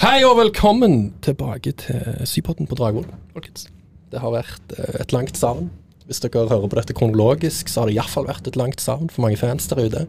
Hei 0.00 0.22
og 0.24 0.38
velkommen 0.38 1.10
tilbake 1.20 1.74
til 1.76 2.22
Sypodden 2.24 2.64
på 2.64 2.76
Dragvoll, 2.78 3.04
folkens. 3.34 3.66
Det 4.08 4.22
har 4.22 4.32
vært 4.32 4.72
eh, 4.72 4.94
et 5.02 5.12
langt 5.12 5.36
savn. 5.36 5.66
Hvis 6.08 6.22
dere 6.24 6.46
hører 6.48 6.70
på 6.72 6.78
dette 6.78 6.94
kronologisk, 6.96 7.68
så 7.68 7.82
har 7.82 7.90
det 7.90 7.98
iallfall 7.98 8.24
vært 8.30 8.46
et 8.48 8.56
langt 8.56 8.80
savn 8.80 9.10
for 9.12 9.26
mange 9.26 9.36
fans 9.36 9.68
der 9.68 9.82
ute. 9.84 10.06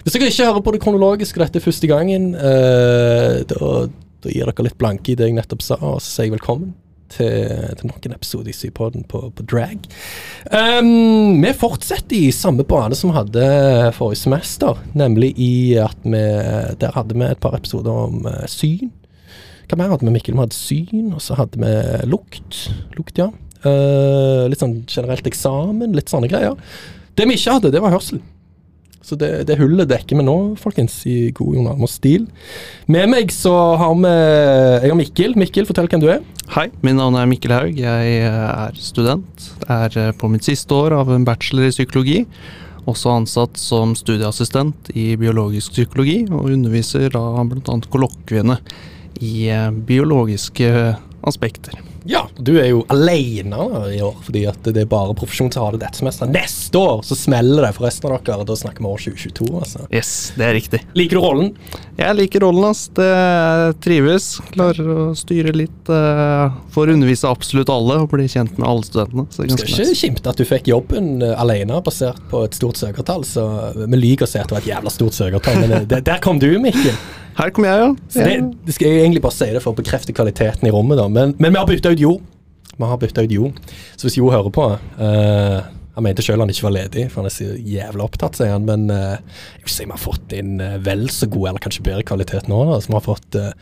Hvis 0.00 0.14
dere 0.16 0.30
ikke 0.32 0.46
hører 0.48 0.64
på 0.64 0.72
det 0.72 0.80
kronologisk, 0.80 1.36
og 1.36 1.44
dette 1.44 1.60
er 1.60 1.66
første 1.66 1.90
gangen, 1.90 2.30
eh, 2.40 3.42
da, 3.50 3.68
da 4.24 4.32
gir 4.32 4.48
dere 4.48 4.64
litt 4.64 4.78
blanke 4.80 5.12
i 5.12 5.16
det 5.20 5.28
jeg 5.28 5.36
nettopp 5.36 5.66
sa, 5.66 5.76
og 5.76 6.00
så 6.00 6.08
sier 6.08 6.30
jeg 6.30 6.38
velkommen 6.38 6.70
til, 7.12 7.52
til 7.76 7.90
nok 7.90 8.08
en 8.08 8.16
episode 8.16 8.48
i 8.48 8.56
Sypodden 8.56 9.04
på, 9.12 9.26
på 9.28 9.44
drag. 9.44 9.84
Um, 10.48 11.36
vi 11.42 11.52
fortsetter 11.52 12.16
i 12.16 12.32
samme 12.32 12.64
bane 12.64 12.96
som 12.96 13.12
vi 13.12 13.18
hadde 13.18 13.44
forrige 13.98 14.22
semester, 14.22 14.80
nemlig 14.96 15.34
i 15.36 15.76
at 15.84 16.00
vi 16.00 16.24
Der 16.80 16.96
hadde 16.96 17.12
vi 17.12 17.28
et 17.28 17.44
par 17.44 17.60
episoder 17.60 17.92
om 18.08 18.24
uh, 18.24 18.48
syn. 18.48 18.88
Hva 19.68 19.76
mer 19.76 19.92
hadde 19.92 20.06
vi, 20.06 20.14
Mikkel? 20.14 20.32
Vi 20.32 20.40
hadde 20.40 20.56
syn, 20.56 21.12
og 21.12 21.20
så 21.20 21.36
hadde 21.36 21.60
vi 21.60 21.72
lukt. 22.08 22.62
Lukt, 22.96 23.20
ja. 23.20 23.28
Uh, 23.66 24.46
litt 24.48 24.62
sånn 24.62 24.80
generelt 24.88 25.26
eksamen, 25.28 25.92
litt 25.96 26.08
sånne 26.08 26.30
greier. 26.30 26.56
Det 27.18 27.26
vi 27.28 27.36
ikke 27.36 27.58
hadde, 27.58 27.72
det 27.74 27.82
var 27.84 27.92
hørsel. 27.92 28.22
Så 29.04 29.16
det, 29.16 29.28
det 29.48 29.56
hullet 29.60 29.88
dekker 29.88 30.18
vi 30.18 30.24
nå, 30.24 30.36
folkens, 30.60 30.98
i 31.08 31.30
god 31.36 31.56
Jon 31.56 31.68
Almaas-stil. 31.70 32.26
Med 32.92 33.08
meg 33.12 33.32
så 33.32 33.52
har 33.80 33.94
vi 33.96 34.10
Jeg 34.12 34.90
har 34.90 34.98
Mikkel. 34.98 35.36
Mikkel, 35.40 35.68
fortell 35.68 35.88
hvem 35.92 36.02
du 36.02 36.08
er. 36.12 36.24
Hei, 36.54 36.66
mitt 36.84 36.96
navn 36.98 37.16
er 37.20 37.28
Mikkel 37.28 37.54
Haug. 37.54 37.80
Jeg 37.80 38.18
er 38.24 38.80
student. 38.80 39.48
Er 39.68 39.92
eh, 40.00 40.12
på 40.16 40.30
mitt 40.32 40.48
siste 40.48 40.72
år 40.76 40.96
av 40.96 41.12
en 41.14 41.24
bachelor 41.28 41.68
i 41.68 41.72
psykologi. 41.74 42.22
Også 42.88 43.12
ansatt 43.12 43.60
som 43.60 43.92
studieassistent 43.96 44.92
i 44.96 45.10
biologisk 45.20 45.76
psykologi, 45.76 46.22
og 46.32 46.48
underviser 46.52 47.12
da 47.12 47.44
bl.a. 47.48 47.80
kollokviene 47.92 48.58
i 49.20 49.48
eh, 49.50 49.70
biologiske 49.70 50.96
aspekter. 51.20 51.78
Ja, 52.08 52.22
du 52.38 52.54
er 52.56 52.70
jo 52.70 52.84
alene 52.88 53.58
i 53.92 53.98
år, 54.00 54.14
fordi 54.24 54.46
det 54.64 54.80
er 54.80 54.86
bare 54.88 55.12
profesjon 55.18 55.50
som 55.52 55.66
har 55.66 55.74
det 55.74 55.82
dette 55.82 56.00
semesteret. 56.00 56.32
Neste 56.32 56.80
år 56.80 57.02
så 57.04 57.16
smeller 57.18 57.66
det 57.66 57.74
for 57.76 57.84
resten 57.84 58.08
av 58.08 58.22
dere, 58.24 58.46
da 58.48 58.56
snakker 58.56 58.84
vi 58.84 58.88
år 58.88 59.02
2022, 59.02 59.48
altså. 59.58 59.84
Yes, 59.92 60.12
det 60.38 60.46
er 60.46 60.56
riktig. 60.56 60.80
Liker 60.96 61.18
du 61.18 61.24
rollen? 61.26 61.50
Jeg 61.98 62.16
liker 62.16 62.46
rollen, 62.46 62.64
ass. 62.70 62.86
Det 62.96 63.10
trives. 63.84 64.30
Klarer 64.54 64.88
å 64.94 65.06
styre 65.18 65.52
litt. 65.52 65.92
Uh, 65.92 66.56
får 66.72 66.94
undervise 66.94 67.28
absolutt 67.28 67.68
alle 67.72 68.00
og 68.04 68.08
bli 68.14 68.24
kjent 68.30 68.56
med 68.56 68.68
alle 68.70 68.88
studentene. 68.88 69.26
Så 69.34 69.44
Skal 69.52 69.84
ikke 69.84 70.00
kimte 70.00 70.32
at 70.32 70.40
du 70.40 70.48
fikk 70.48 70.72
jobben 70.72 71.18
alene, 71.34 71.82
basert 71.84 72.24
på 72.32 72.46
et 72.48 72.56
stort 72.56 72.80
søkertall, 72.80 73.26
så 73.28 73.44
vi 73.84 74.00
liker 74.00 74.24
å 74.24 74.32
se 74.32 74.40
at 74.40 74.48
det 74.48 74.56
var 74.56 74.64
et 74.64 74.72
jævla 74.72 74.96
stort 74.96 75.18
søkertall, 75.18 75.64
men 75.66 75.88
der 75.92 76.24
kom 76.24 76.40
du, 76.40 76.50
Mikkel. 76.62 76.94
Her 77.38 77.52
kommer 77.54 77.70
jeg, 77.70 77.82
ja. 77.84 77.90
Så 78.10 78.26
det, 78.26 78.36
det 78.66 78.74
skal 78.74 78.90
jeg 78.90 79.04
egentlig 79.04 79.22
bare 79.22 79.36
si 79.36 79.46
det 79.54 79.62
for 79.62 79.70
å 79.74 79.78
bekrefte 79.78 80.14
kvaliteten 80.16 80.66
i 80.66 80.72
rommet, 80.74 80.98
da. 80.98 81.06
Men, 81.12 81.36
men 81.38 81.54
vi 81.54 81.60
har 81.60 81.68
bytta 81.70 81.92
ut 81.94 82.02
Jo. 82.02 82.16
Vi 82.78 82.86
har 82.86 82.98
bytta 82.98 83.22
ut 83.26 83.34
Jo. 83.34 83.50
Så 83.94 84.08
hvis 84.08 84.18
Jo 84.18 84.30
hører 84.32 84.50
på 84.54 84.64
uh, 84.74 85.58
Han 85.94 86.06
mente 86.06 86.22
sjøl 86.22 86.42
han 86.42 86.50
ikke 86.50 86.66
var 86.66 86.74
ledig, 86.76 87.06
for 87.12 87.22
han 87.22 87.30
er 87.30 87.34
så 87.34 87.52
jævla 87.54 88.08
opptatt, 88.08 88.38
sier 88.38 88.56
han. 88.56 88.66
Men 88.66 88.90
uh, 88.90 89.38
jeg 89.58 89.68
vil 89.68 89.76
si 89.76 89.86
vi 89.86 89.94
har 89.94 90.02
fått 90.02 90.34
inn 90.34 90.58
uh, 90.62 90.80
vel 90.82 91.06
så 91.14 91.30
god, 91.30 91.52
eller 91.52 91.64
kanskje 91.68 91.86
bedre 91.86 92.06
kvalitet 92.10 92.50
nå. 92.50 92.64
Da. 92.72 92.80
Så 92.82 92.90
vi 92.90 92.98
har 92.98 93.06
fått 93.06 93.38
uh, 93.38 93.54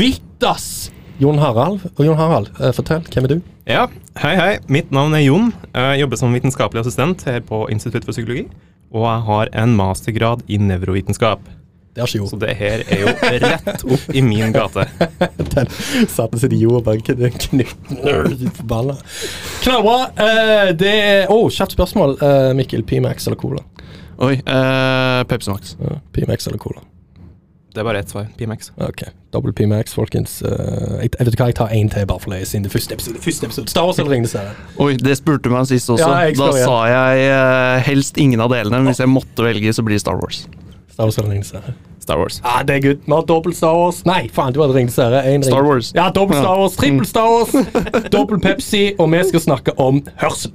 Vittas! 0.00 0.66
Jon 1.22 1.38
Harald. 1.38 1.84
Og 1.92 2.06
Jon 2.08 2.18
Harald, 2.18 2.48
fortell, 2.74 3.04
hvem 3.12 3.26
er 3.28 3.34
du? 3.36 3.48
Ja, 3.68 3.84
hei 4.18 4.32
hei. 4.34 4.52
Mitt 4.72 4.90
navn 4.90 5.14
er 5.14 5.22
Jon. 5.22 5.52
Jeg 5.70 6.00
jobber 6.00 6.18
som 6.18 6.34
vitenskapelig 6.34 6.82
assistent 6.82 7.22
her 7.28 7.38
på 7.46 7.68
Institutt 7.70 8.08
for 8.08 8.16
psykologi. 8.16 8.48
Og 8.90 9.04
jeg 9.06 9.26
har 9.28 9.52
en 9.62 9.76
mastergrad 9.78 10.42
i 10.50 10.58
nevrovitenskap. 10.58 11.44
Det 11.92 12.00
har 12.00 12.08
ikke 12.08 12.22
jo. 12.22 12.26
Så 12.30 12.38
det 12.40 12.54
her 12.56 12.82
er 12.86 13.02
jo 13.02 13.12
rett 13.42 13.82
opp 13.84 14.14
i 14.16 14.22
min 14.24 14.54
gate. 14.54 14.86
Den 15.52 15.72
satte 16.08 16.40
seg 16.40 16.54
i 16.56 16.62
jorda 16.62 16.80
bare 16.86 17.02
knytt 17.04 17.74
Forbanna. 18.56 18.96
Knallbra. 19.64 19.98
Uh, 20.16 20.70
det 20.78 20.94
er 20.94 21.26
Å, 21.26 21.36
oh, 21.36 21.50
kjapt 21.52 21.76
spørsmål, 21.76 22.16
uh, 22.22 22.52
Mikkel. 22.56 22.86
Pimax 22.88 23.28
eller 23.28 23.40
Cola? 23.40 23.60
Oi, 24.22 24.38
uh, 24.40 25.20
Pepsi 25.28 25.52
Max. 25.52 25.76
Uh, 25.82 25.98
Pimax 26.16 26.48
eller 26.48 26.60
Cola? 26.62 26.80
Det 27.72 27.80
er 27.80 27.84
bare 27.84 28.00
ett 28.04 28.08
svar. 28.08 28.26
Pimax. 28.36 28.72
Ok, 28.76 29.04
Dobbel 29.32 29.52
Pimax, 29.56 29.94
folkens. 29.96 30.38
Uh, 30.44 30.50
jeg, 31.00 31.12
jeg, 31.18 31.28
vet 31.28 31.38
hva, 31.40 31.50
jeg 31.52 31.56
tar 31.60 31.76
én 31.76 31.92
til, 31.92 32.08
bare 32.08 32.20
for 32.20 32.32
å 32.32 32.34
løye 32.34 32.48
siden 32.48 32.66
det 32.66 32.72
første 32.72 32.96
episode. 32.96 33.20
Første 33.24 33.48
episode. 33.48 33.72
Star 33.72 33.88
Wars 33.88 34.00
eller 34.00 34.12
Ringenes 34.16 34.36
herre? 34.36 34.56
Oi, 34.80 34.96
det 35.00 35.16
spurte 35.20 35.48
du 35.48 35.54
meg 35.54 35.68
sist 35.68 35.92
også. 35.92 36.08
Ja, 36.08 36.32
da 36.36 36.50
sa 36.56 36.80
jeg 36.88 37.30
uh, 37.32 37.78
helst 37.88 38.20
ingen 38.20 38.44
av 38.44 38.52
delene. 38.52 38.80
Men 38.80 38.92
hvis 38.92 39.00
jeg 39.00 39.12
måtte 39.12 39.44
velge, 39.44 39.72
så 39.72 39.84
blir 39.84 40.00
det 40.00 40.04
Star 40.04 40.20
Wars. 40.20 40.44
Star 40.92 41.04
Wars 41.04 41.18
eller 41.18 41.30
Ringenes 41.30 41.52
herre? 41.52 41.72
Star 41.98 42.18
Wars. 42.18 42.40
Ja, 42.44 42.62
det 42.62 42.74
er 42.76 42.80
good. 42.80 43.04
Vi 43.06 43.12
har 43.12 43.22
dobbelt 43.22 43.56
Star 43.56 43.74
Wars. 43.74 44.02
Nei, 44.04 44.28
faen, 44.28 44.52
du 44.52 44.60
hadde 44.60 44.74
Ringenes 44.74 44.96
herre. 45.00 45.42
Star 45.42 45.64
Wars. 45.64 45.92
Ja, 45.96 46.10
dobbelt 46.10 46.42
Star 46.42 46.58
Wars, 46.58 46.76
trippel 46.76 47.06
Star 47.06 47.28
Wars, 47.30 47.54
dobbel 48.12 48.40
Pepsi, 48.40 48.90
og 48.98 49.12
vi 49.12 49.22
skal 49.30 49.40
snakke 49.40 49.78
om 49.80 50.02
hørsel. 50.20 50.52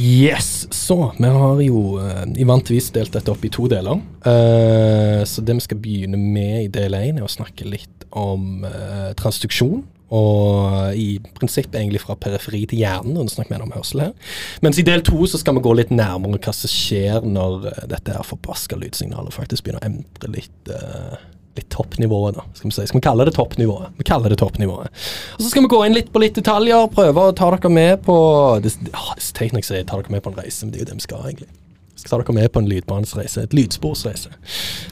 Yes, 0.00 0.66
så 0.70 0.96
vi 1.18 1.28
har 1.28 1.62
jo 1.64 1.80
uh, 2.00 2.24
i 2.36 2.44
vant 2.48 2.70
vis 2.72 2.90
delt 2.92 3.12
dette 3.16 3.32
opp 3.32 3.44
i 3.44 3.52
to 3.52 3.64
deler. 3.70 4.00
Uh, 4.24 5.22
så 5.28 5.44
det 5.44 5.56
vi 5.56 5.64
skal 5.64 5.80
begynne 5.80 6.20
med 6.20 6.66
i 6.66 6.70
del 6.72 6.96
én, 6.98 7.20
er 7.20 7.24
å 7.24 7.32
snakke 7.32 7.68
litt 7.68 8.04
om 8.10 8.64
uh, 8.64 9.12
transduksjon 9.16 9.84
og 10.10 10.96
i 10.98 11.20
prinsippet 11.38 11.78
egentlig 11.78 12.02
fra 12.02 12.16
periferi 12.18 12.64
til 12.70 12.82
hjernen. 12.82 13.16
og 13.16 13.30
snakker 13.30 13.54
vi 13.54 13.62
om 13.62 13.74
hørsel 13.76 14.04
her. 14.06 14.14
Mens 14.62 14.78
i 14.78 14.86
del 14.86 15.04
to 15.06 15.26
så 15.30 15.38
skal 15.38 15.54
vi 15.54 15.64
gå 15.64 15.74
litt 15.78 15.92
nærmere 15.94 16.40
hva 16.42 16.54
som 16.54 16.70
skjer 16.70 17.26
når 17.26 17.68
uh, 17.68 17.84
dette 17.90 18.16
her 18.16 18.26
forbaska 18.26 18.78
lydsignalet 18.80 19.34
faktisk 19.34 19.64
begynner 19.64 19.84
å 19.84 19.90
endre 19.90 20.32
litt 20.34 20.72
uh, 20.74 21.20
litt 21.58 21.70
toppnivået, 21.72 22.36
da. 22.38 22.44
Skal 22.54 22.70
vi, 22.70 22.74
si. 22.74 22.86
skal 22.86 23.00
vi 23.00 23.04
kalle 23.04 23.26
det 23.26 23.34
toppnivået? 23.36 23.94
Vi 23.98 24.06
kaller 24.06 24.32
det 24.32 24.38
toppnivået. 24.38 24.92
Og 25.36 25.42
Så 25.42 25.50
skal 25.50 25.64
vi 25.64 25.72
gå 25.72 25.80
inn 25.86 25.96
litt 25.96 26.12
på 26.14 26.22
litt 26.22 26.36
detaljer, 26.38 26.86
prøve 26.94 27.24
å 27.26 27.34
ta 27.36 27.50
dere 27.54 27.72
med 27.72 28.04
på 28.06 28.18
Det, 28.62 28.76
ah, 28.94 29.14
det 29.18 29.46
er 29.46 29.54
når 29.54 29.64
jeg 29.64 29.70
sier 29.70 29.88
ta 29.88 29.98
dere 29.98 30.14
med 30.14 30.22
på 30.24 30.32
en 30.32 30.38
reise, 30.38 30.62
men 30.64 30.74
det 30.74 30.80
er 30.80 30.84
jo 30.84 30.90
det 30.92 31.00
vi 31.00 31.06
skal, 31.08 31.24
egentlig. 31.26 31.50
Skal 31.96 32.12
ta 32.12 32.20
dere 32.22 32.36
med 32.38 32.52
på 32.54 32.62
en 32.62 32.70
lydbanesreise, 32.70 33.44
et 33.44 33.56
lydsporsreise, 33.56 34.30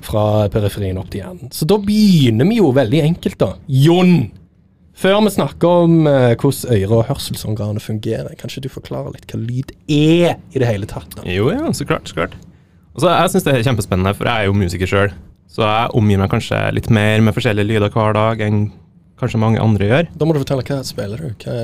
fra 0.05 0.25
periferien 0.53 0.99
opp 1.01 1.13
til 1.13 1.23
hjernen. 1.23 1.55
Så 1.55 1.69
da 1.69 1.79
begynner 1.81 2.51
vi 2.51 2.59
jo 2.61 2.73
veldig 2.77 3.05
enkelt, 3.07 3.39
da. 3.41 3.55
Jon! 3.87 4.19
Før 4.99 5.21
vi 5.23 5.31
snakker 5.31 5.85
om 5.85 6.09
uh, 6.09 6.33
hvordan 6.35 6.75
øyre- 6.75 6.97
og 6.97 7.05
hørselsorganet 7.07 7.85
fungerer, 7.85 8.33
kan 8.35 8.51
ikke 8.51 8.65
du 8.65 8.73
forklare 8.73 9.13
litt 9.15 9.31
hva 9.31 9.39
lyd 9.39 9.71
er 9.87 10.41
i 10.51 10.59
det 10.59 10.67
hele 10.67 10.89
tatt? 10.91 11.13
da? 11.15 11.23
Jo, 11.31 11.53
ja, 11.55 11.71
så 11.71 11.87
klart. 11.87 12.11
så 12.11 12.19
klart. 12.19 12.35
Altså, 12.97 13.13
jeg 13.13 13.31
syns 13.31 13.47
det 13.47 13.53
er 13.55 13.67
kjempespennende, 13.69 14.15
for 14.19 14.27
jeg 14.27 14.43
er 14.43 14.49
jo 14.49 14.57
musiker 14.59 14.91
sjøl. 14.91 15.15
Så 15.49 15.63
jeg 15.63 15.93
omgir 15.97 16.19
meg 16.19 16.33
kanskje 16.33 16.59
litt 16.75 16.91
mer 16.91 17.23
med 17.23 17.37
forskjellige 17.37 17.69
lyder 17.69 17.95
hver 17.95 18.17
dag 18.17 18.43
enn 18.43 18.65
kanskje 19.23 19.41
mange 19.43 19.63
andre 19.63 19.87
gjør. 19.87 20.11
Da 20.19 20.27
må 20.27 20.35
du 20.35 20.43
fortelle 20.43 20.67
hva 20.67 20.81
spiller 20.87 21.23
du? 21.23 21.47
Hva, 21.47 21.55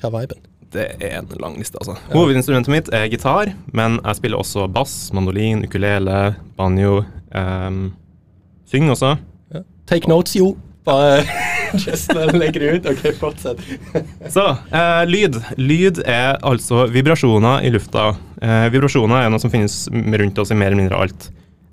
hva 0.00 0.08
er 0.08 0.16
viben? 0.16 0.48
Det 0.72 0.88
er 1.02 1.18
en 1.18 1.30
lang 1.42 1.60
liste, 1.60 1.76
altså. 1.82 1.98
Ja. 1.98 2.14
Hovedinstrumentet 2.14 2.72
mitt 2.72 2.90
er 2.94 3.08
gitar, 3.12 3.52
men 3.76 4.00
jeg 4.00 4.20
spiller 4.22 4.40
også 4.40 4.64
bass, 4.72 4.96
mandolin, 5.12 5.66
ukulele, 5.68 6.22
banjo. 6.56 7.02
Um, 7.36 7.90
synger 8.70 8.96
også. 8.96 9.14
Ja. 9.52 9.66
Take 9.92 10.08
notes, 10.08 10.38
jo. 10.40 10.54
Bare 10.88 11.49
Legger 12.36 12.66
ut. 12.74 12.86
Ok, 12.90 13.04
fortsett. 13.20 13.60
Så, 14.34 14.46
eh, 14.72 15.02
lyd. 15.06 15.38
Lyd 15.56 16.02
er 16.04 16.38
altså 16.46 16.86
vibrasjoner 16.90 17.64
i 17.66 17.72
lufta. 17.74 18.12
Eh, 18.42 18.66
vibrasjoner 18.74 19.24
er 19.24 19.32
noe 19.32 19.42
som 19.42 19.52
finnes 19.52 19.84
rundt 19.90 20.38
oss 20.42 20.52
i 20.52 20.58
mer 20.58 20.72
eller 20.72 20.82
mindre 20.82 21.00
alt. 21.00 21.30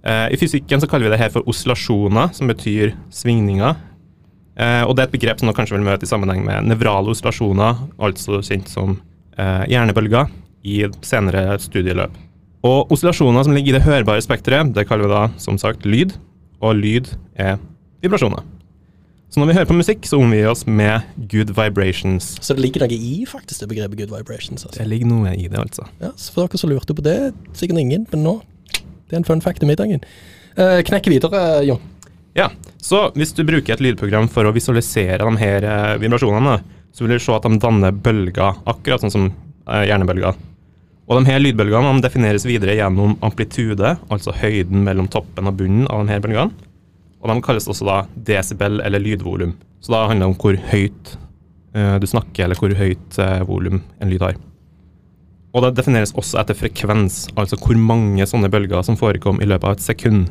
Eh, 0.08 0.34
I 0.34 0.40
fysikken 0.40 0.82
så 0.82 0.88
kaller 0.90 1.10
vi 1.10 1.16
det 1.16 1.22
her 1.22 1.34
for 1.34 1.48
oscillasjoner, 1.50 2.34
som 2.38 2.50
betyr 2.52 2.94
svingninger. 3.14 3.76
Eh, 4.58 4.84
og 4.88 4.96
det 4.96 5.04
er 5.04 5.10
et 5.10 5.18
begrep 5.18 5.42
som 5.42 5.50
dere 5.50 5.58
kanskje 5.58 5.78
vil 5.78 5.86
møte 5.86 6.08
i 6.08 6.10
sammenheng 6.10 6.46
med 6.46 6.70
nevrale 6.70 7.12
oscillasjoner, 7.14 7.84
altså 8.02 8.40
kjent 8.42 8.72
som 8.72 8.96
eh, 9.38 9.66
hjernebølger, 9.70 10.32
i 10.68 10.82
senere 11.06 11.60
studieløp. 11.64 12.16
Og 12.68 12.92
oscillasjoner 12.92 13.46
som 13.46 13.54
ligger 13.56 13.76
i 13.76 13.78
det 13.78 13.86
hørbare 13.86 14.24
spekteret, 14.26 14.74
det 14.76 14.88
kaller 14.90 15.08
vi 15.08 15.14
da 15.14 15.24
som 15.40 15.60
sagt 15.62 15.86
lyd. 15.88 16.16
Og 16.58 16.74
lyd 16.80 17.12
er 17.38 17.60
vibrasjoner. 18.04 18.42
Så 19.28 19.42
når 19.42 19.50
vi 19.50 19.56
hører 19.58 19.68
på 19.68 19.76
musikk, 19.76 20.06
så 20.08 20.20
omgir 20.22 20.46
vi 20.46 20.48
oss 20.48 20.64
med 20.66 21.04
good 21.32 21.52
vibrations. 21.58 22.30
Så 22.40 22.56
det 22.56 22.64
ligger 22.64 22.86
noe 22.86 22.96
i 22.96 23.26
faktisk 23.28 23.64
det 23.64 23.68
begrepet 23.74 24.00
good 24.00 24.14
vibrations? 24.14 24.64
Altså. 24.64 24.80
Det 24.80 24.88
ligger 24.88 25.10
noe 25.12 25.34
i 25.36 25.50
det, 25.52 25.60
altså. 25.60 25.84
Ja, 26.00 26.14
Så 26.16 26.32
for 26.32 26.48
dere 26.48 26.62
som 26.62 26.72
lurte 26.72 26.96
på 26.96 27.04
det, 27.04 27.18
sikkert 27.58 27.82
ingen, 27.84 28.08
men 28.14 28.24
nå 28.24 28.40
Det 29.08 29.16
er 29.16 29.22
en 29.22 29.28
fun 29.28 29.40
fact 29.40 29.64
i 29.64 29.68
middagen. 29.68 30.02
Eh, 30.60 30.82
knekk 30.84 31.06
videre, 31.08 31.64
Jon. 31.64 31.80
Ja, 32.36 32.50
så 32.84 33.06
hvis 33.16 33.32
du 33.34 33.46
bruker 33.48 33.74
et 33.78 33.84
lydprogram 33.84 34.28
for 34.28 34.44
å 34.44 34.52
visualisere 34.52 35.24
de 35.24 35.40
her 35.40 35.64
eh, 35.64 35.94
vibrasjonene, 36.02 36.58
så 36.92 37.06
vil 37.06 37.16
du 37.16 37.24
se 37.24 37.32
at 37.32 37.48
de 37.48 37.60
danner 37.64 37.96
bølger, 37.96 38.60
akkurat 38.68 39.04
sånn 39.06 39.14
som 39.14 39.30
eh, 39.30 39.86
hjernebølger. 39.88 40.36
Og 41.08 41.22
de 41.22 41.32
her 41.32 41.40
lydbølgene 41.40 41.94
de 41.96 42.04
defineres 42.04 42.44
videre 42.48 42.76
gjennom 42.76 43.16
amplitude, 43.24 43.94
altså 44.12 44.36
høyden 44.36 44.84
mellom 44.84 45.08
toppen 45.12 45.48
og 45.48 45.56
bunnen 45.62 45.88
av 45.88 46.04
de 46.04 46.12
her 46.12 46.24
bølgene. 46.26 46.67
Og 47.22 47.32
de 47.32 47.38
kalles 47.46 47.70
også 47.70 47.88
da 47.88 48.02
desibel 48.28 48.82
eller 48.86 49.02
lydvolum. 49.02 49.56
Så 49.82 49.94
da 49.94 50.06
handler 50.10 50.28
det 50.28 50.34
om 50.34 50.42
hvor 50.42 50.58
høyt 50.72 51.14
uh, 51.76 51.96
du 52.02 52.08
snakker, 52.10 52.46
eller 52.46 52.60
hvor 52.60 52.76
høyt 52.78 53.20
uh, 53.22 53.42
volum 53.50 53.82
en 54.02 54.12
lyd 54.12 54.26
har. 54.26 54.38
Og 55.56 55.64
det 55.64 55.78
defineres 55.80 56.14
også 56.18 56.42
etter 56.42 56.58
frekvens, 56.58 57.24
altså 57.40 57.58
hvor 57.62 57.80
mange 57.80 58.26
sånne 58.30 58.52
bølger 58.54 58.84
som 58.86 58.98
forekom 59.00 59.42
i 59.42 59.48
løpet 59.50 59.66
av 59.66 59.78
et 59.78 59.86
sekund. 59.86 60.28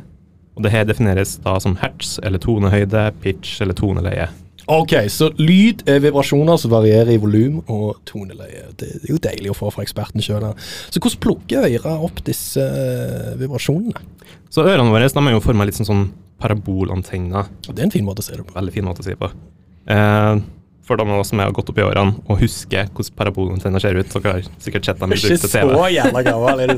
Og 0.55 0.63
det 0.63 0.71
her 0.73 0.87
defineres 0.87 1.35
da 1.43 1.57
som 1.61 1.75
hertz, 1.81 2.15
eller 2.23 2.41
tonehøyde, 2.41 3.09
pitch 3.23 3.59
eller 3.61 3.75
toneleie. 3.77 4.29
Ok, 4.67 4.93
så 5.07 5.29
lyd 5.39 5.85
er 5.87 6.01
vibrasjoner 6.03 6.57
som 6.59 6.73
varierer 6.73 7.13
i 7.13 7.19
volum 7.21 7.61
og 7.71 8.01
toneleie. 8.07 8.65
Det 8.75 8.89
er 8.97 9.11
jo 9.13 9.19
deilig 9.23 9.53
å 9.53 9.55
få 9.55 9.69
fra 9.71 9.85
eksperten 9.85 10.23
sjøl. 10.23 10.43
Så 10.91 10.99
hvordan 10.99 11.21
plukker 11.23 11.67
øra 11.69 11.93
opp 12.03 12.19
disse 12.27 12.59
eh, 12.59 13.37
vibrasjonene? 13.39 14.03
Så 14.51 14.65
ørene 14.67 14.91
våre 14.91 15.07
de 15.07 15.23
er 15.23 15.35
jo 15.37 15.43
forma 15.43 15.67
litt 15.67 15.79
som 15.79 15.87
sånn 15.87 16.03
parabolantenner. 16.43 17.47
Det 17.69 17.79
er 17.79 17.87
en 17.87 17.95
fin 17.95 18.05
måte 18.05 18.23
å 18.23 18.27
se 18.27 18.35
det 18.35 18.43
på. 18.43 18.55
Veldig 18.57 18.75
fin 18.75 18.85
måte 18.87 19.05
å 19.05 19.07
si 19.07 19.15
det 19.15 19.21
på. 19.21 19.31
Eh, 19.87 20.43
for 20.87 20.99
de 20.99 21.07
av 21.07 21.21
oss 21.21 21.31
som 21.31 21.39
har 21.43 21.55
gått 21.55 21.71
opp 21.71 21.79
i 21.79 21.87
årene 21.87 22.19
og 22.27 22.43
husker 22.43 22.91
hvordan 22.91 23.15
parabolantenner 23.19 23.83
ser 23.83 23.95
ut, 23.95 24.11
dere 24.11 24.35
har 24.35 24.51
sikkert 24.63 24.91
sett 24.91 24.99
dem 24.99 25.15
i 25.15 25.17
Ikke 25.19 25.31
bruk 25.31 25.45
til 25.45 25.53
TV. 25.55 25.73
så 25.73 25.87
jævla 25.95 26.25
gammel? 26.27 26.75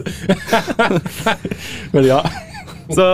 Men 1.94 2.10
ja. 2.10 2.22
Så 2.90 3.10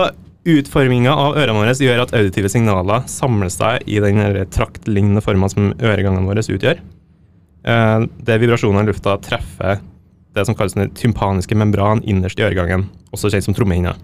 utforminga 0.46 1.12
av 1.12 1.36
ørene 1.40 1.58
våre 1.58 1.74
gjør 1.74 2.04
at 2.04 2.14
auditive 2.16 2.50
signaler 2.52 3.06
samler 3.10 3.50
seg 3.52 3.86
i 3.90 3.98
den 4.02 4.22
traktlignende 4.54 5.22
forma 5.24 5.50
som 5.52 5.72
øregangene 5.74 6.26
våre 6.26 6.44
utgjør. 6.44 6.80
Eh, 7.66 8.00
det 8.28 8.40
vibrasjonene 8.42 8.86
i 8.86 8.90
lufta 8.90 9.16
treffer 9.22 9.80
det 10.36 10.44
som 10.46 10.54
kalles 10.54 10.76
den 10.76 10.92
tympaniske 10.94 11.56
membran 11.56 12.02
innerst 12.04 12.38
i 12.38 12.44
øregangen, 12.46 12.86
også 13.10 13.32
kjent 13.32 13.48
som 13.48 13.56
trommehinna. 13.56 13.96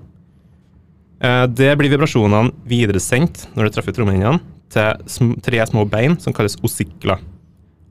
Eh, 1.22 1.44
det 1.46 1.74
blir 1.78 1.92
vibrasjonene 1.92 2.50
videresendt 2.68 3.46
når 3.54 3.68
det 3.68 3.76
treffer 3.76 3.96
trommehinnene, 3.96 4.40
til 4.72 5.36
tre 5.44 5.60
små 5.68 5.84
bein 5.84 6.16
som 6.20 6.32
kalles 6.32 6.56
osikler. 6.64 7.20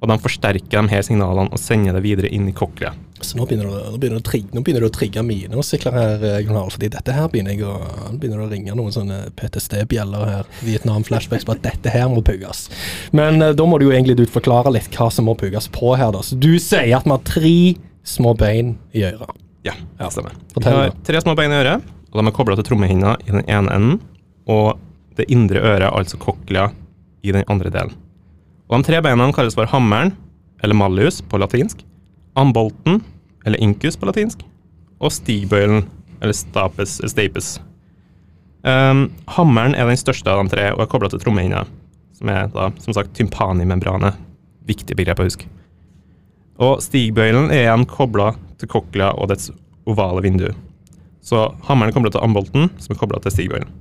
Og 0.02 0.10
de 0.10 0.18
forsterker 0.18 0.82
de 0.82 0.90
her 0.90 1.04
signalene 1.06 1.54
og 1.54 1.62
sender 1.62 1.94
det 1.94 2.02
videre 2.02 2.30
inn 2.34 2.48
i 2.50 2.56
cochlea. 2.58 2.96
Så 3.22 3.38
nå 3.38 3.46
begynner, 3.46 3.68
du, 3.70 3.92
nå, 3.94 4.00
begynner 4.02 4.24
trigge, 4.26 4.50
nå 4.56 4.64
begynner 4.66 4.82
du 4.82 4.88
å 4.88 4.94
trigge 4.96 5.22
mine 5.22 5.54
musikler 5.54 5.94
her, 5.94 6.24
Gunnar, 6.48 6.72
Fordi 6.74 6.90
dette 6.90 7.14
her 7.14 7.28
begynner 7.30 7.54
jeg 7.54 7.68
å, 7.70 7.76
begynner 8.18 8.42
å 8.42 8.48
ringe 8.50 8.74
noen 8.78 8.96
sånne 8.96 9.20
PTSD-bjeller 9.38 10.26
her. 10.26 10.50
Vietnam-flashbacks 10.66 11.46
på 11.46 11.54
at 11.54 11.62
dette 11.68 11.94
her 11.94 12.10
må 12.10 12.24
pugges. 12.26 12.66
Men 13.14 13.38
eh, 13.46 13.54
da 13.54 13.68
må 13.70 13.78
du 13.78 13.86
jo 13.86 13.94
egentlig 13.94 14.26
forklare 14.34 14.74
litt 14.74 14.90
hva 14.98 15.12
som 15.14 15.30
må 15.30 15.38
pugges 15.38 15.70
på 15.70 15.94
her, 15.94 16.10
da. 16.16 16.26
Så 16.26 16.40
du 16.42 16.56
sier 16.58 16.98
at 16.98 17.06
vi 17.06 17.14
har 17.14 17.26
tre 17.30 17.56
små 18.02 18.34
bein 18.38 18.76
i 18.98 19.06
øret. 19.06 19.38
Ja, 19.70 19.78
det 20.02 20.14
stemmer. 20.16 20.38
Vi 20.58 20.66
har 20.66 20.96
tre 21.06 21.22
små 21.22 21.38
bein 21.38 21.54
i 21.54 21.62
øret, 21.62 21.90
og 22.10 22.18
de 22.18 22.26
er 22.26 22.40
kobla 22.42 22.58
til 22.58 22.72
trommehinna 22.72 23.20
i 23.28 23.36
den 23.36 23.46
ene 23.46 23.78
enden, 23.78 24.00
og 24.50 24.82
det 25.20 25.30
indre 25.30 25.62
øret, 25.62 25.92
altså 25.94 26.18
cochlea, 26.18 26.72
i 27.22 27.36
den 27.36 27.46
andre 27.52 27.70
delen. 27.70 27.94
Og 28.72 28.80
De 28.80 28.88
tre 28.88 29.02
beina 29.04 29.28
kalles 29.36 29.58
for 29.58 29.68
hammeren, 29.68 30.14
eller 30.64 30.78
malleus 30.78 31.20
på 31.28 31.40
latinsk, 31.42 31.82
ambolten, 32.40 33.02
eller 33.44 33.60
incus 33.60 33.98
på 34.00 34.08
latinsk, 34.08 34.46
og 35.02 35.12
stigbøylen, 35.12 35.84
eller 36.22 36.38
stapes, 36.38 37.02
stapes. 37.12 37.58
Um, 38.64 39.10
hammeren 39.36 39.76
er 39.76 39.90
den 39.90 40.00
største 40.00 40.32
av 40.32 40.46
de 40.46 40.54
tre 40.54 40.70
og 40.72 40.84
er 40.86 40.90
kobla 40.90 41.10
til 41.12 41.20
trommehinna, 41.20 41.66
som 42.16 42.32
er 42.32 42.48
da, 42.54 42.70
som 42.80 42.96
sagt 42.96 43.16
tympanimembranet. 43.18 44.16
Viktig 44.70 44.96
begrep 44.96 45.20
å 45.20 45.26
huske. 45.28 45.50
Og 46.62 46.80
stigbøylen 46.86 47.50
er 47.52 47.66
igjen 47.66 47.88
kobla 47.90 48.32
til 48.62 48.70
cochlea 48.72 49.10
og 49.18 49.34
dets 49.34 49.50
ovale 49.90 50.22
vindu. 50.24 50.52
Så 51.26 51.50
hammeren 51.68 51.92
er 51.92 51.98
kobla 51.98 52.14
til 52.14 52.24
ambolten, 52.24 52.70
som 52.80 52.94
er 52.94 53.02
kobla 53.02 53.20
til 53.26 53.34
stigbøylen. 53.36 53.74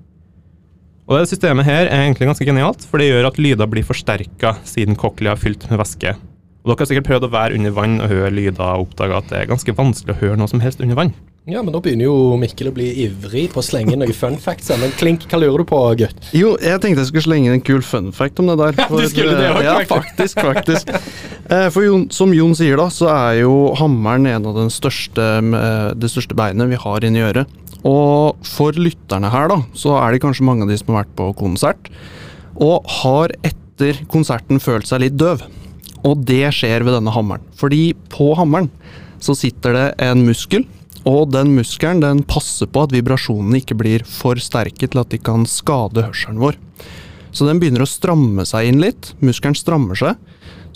Og 1.10 1.18
det 1.18 1.26
systemet 1.32 1.66
her 1.66 1.88
er 1.90 2.04
egentlig 2.04 2.28
ganske 2.30 2.46
genialt, 2.46 2.84
for 2.86 3.02
det 3.02 3.08
gjør 3.10 3.26
at 3.32 3.38
lyder 3.42 3.66
blir 3.70 3.82
forsterka 3.86 4.52
siden 4.68 4.94
cochlea 4.98 5.34
er 5.34 5.40
fylt 5.42 5.66
med 5.70 5.80
væske. 5.82 6.12
Og 6.60 6.68
dere 6.70 6.84
har 6.84 6.88
sikkert 6.90 7.08
prøvd 7.08 7.24
å 7.26 7.32
være 7.32 7.56
under 7.56 7.72
vann 7.74 7.96
og 8.04 8.12
høre 8.12 8.30
lyder 8.36 8.60
og 8.62 8.84
oppdage 8.84 9.16
at 9.16 9.28
det 9.32 9.38
er 9.40 9.48
ganske 9.50 9.74
vanskelig 9.74 10.14
å 10.14 10.20
høre 10.20 10.38
noe 10.38 10.50
som 10.50 10.60
helst 10.62 10.82
under 10.84 10.98
vann. 10.98 11.10
Ja, 11.48 11.62
men 11.64 11.72
da 11.72 11.80
begynner 11.82 12.04
jo 12.04 12.36
Mikkel 12.38 12.68
å 12.68 12.72
bli 12.76 12.90
ivrig 13.06 13.46
på 13.50 13.62
å 13.62 13.64
slenge 13.64 13.94
inn 13.96 14.02
noen 14.04 14.12
fun 14.14 14.36
facts. 14.38 14.68
her. 14.70 14.78
Men 14.78 14.92
Klink, 15.00 15.24
hva 15.32 15.40
lurer 15.40 15.64
du 15.64 15.66
på, 15.70 15.78
gutt? 15.98 16.28
Jo, 16.36 16.52
jeg 16.62 16.82
tenkte 16.84 17.00
jeg 17.00 17.08
skulle 17.08 17.24
slenge 17.24 17.48
inn 17.48 17.56
en 17.56 17.64
kul 17.64 17.80
fun 17.82 18.12
fact 18.14 18.38
om 18.44 18.52
det 18.52 18.58
der. 18.60 18.76
Ja, 18.84 18.86
du 18.92 19.08
skulle 19.08 19.38
det 19.40 19.48
også, 19.48 19.64
Ja, 19.64 19.78
faktisk, 19.88 20.42
faktisk. 20.44 20.92
Eh, 21.48 21.66
For 21.72 21.88
Jon, 21.88 22.04
som 22.14 22.36
Jon 22.36 22.52
sier 22.54 22.76
da, 22.78 22.86
så 22.92 23.08
er 23.10 23.40
jo 23.40 23.72
hammeren 23.80 24.28
en 24.30 24.46
av 24.52 24.60
den 24.60 24.70
største, 24.70 25.26
eh, 25.40 25.88
det 25.96 26.12
største 26.12 26.36
beinet 26.38 26.70
vi 26.70 26.78
har 26.84 27.08
inni 27.08 27.24
øret. 27.24 27.48
Og 27.86 28.40
for 28.44 28.76
lytterne 28.76 29.30
her 29.32 29.48
da, 29.52 29.60
så 29.76 29.96
er 30.00 30.12
det 30.12 30.22
kanskje 30.24 30.46
mange 30.46 30.66
av 30.66 30.72
de 30.72 30.76
som 30.80 30.92
har 30.92 31.04
vært 31.04 31.16
på 31.18 31.30
konsert, 31.38 31.88
og 32.60 32.88
har 33.00 33.32
etter 33.46 34.02
konserten 34.12 34.60
følt 34.60 34.88
seg 34.90 35.04
litt 35.04 35.16
døv. 35.20 35.46
Og 36.04 36.24
det 36.28 36.46
skjer 36.56 36.84
ved 36.84 36.96
denne 36.96 37.12
hammeren. 37.14 37.44
Fordi 37.56 37.92
på 38.12 38.32
hammeren 38.38 38.70
så 39.20 39.36
sitter 39.36 39.76
det 39.76 39.86
en 40.04 40.24
muskel, 40.26 40.66
og 41.08 41.30
den 41.32 41.54
muskelen 41.56 42.02
den 42.02 42.24
passer 42.28 42.68
på 42.68 42.84
at 42.84 42.92
vibrasjonene 42.92 43.62
ikke 43.62 43.78
blir 43.80 44.04
for 44.04 44.40
sterke 44.40 44.88
til 44.88 45.00
at 45.00 45.12
de 45.12 45.20
kan 45.20 45.46
skade 45.48 46.04
hørselen 46.04 46.40
vår. 46.42 46.58
Så 47.32 47.46
den 47.46 47.60
begynner 47.62 47.84
å 47.84 47.88
stramme 47.88 48.44
seg 48.48 48.68
inn 48.68 48.82
litt. 48.82 49.14
Muskelen 49.24 49.56
strammer 49.56 49.96
seg. 49.96 50.18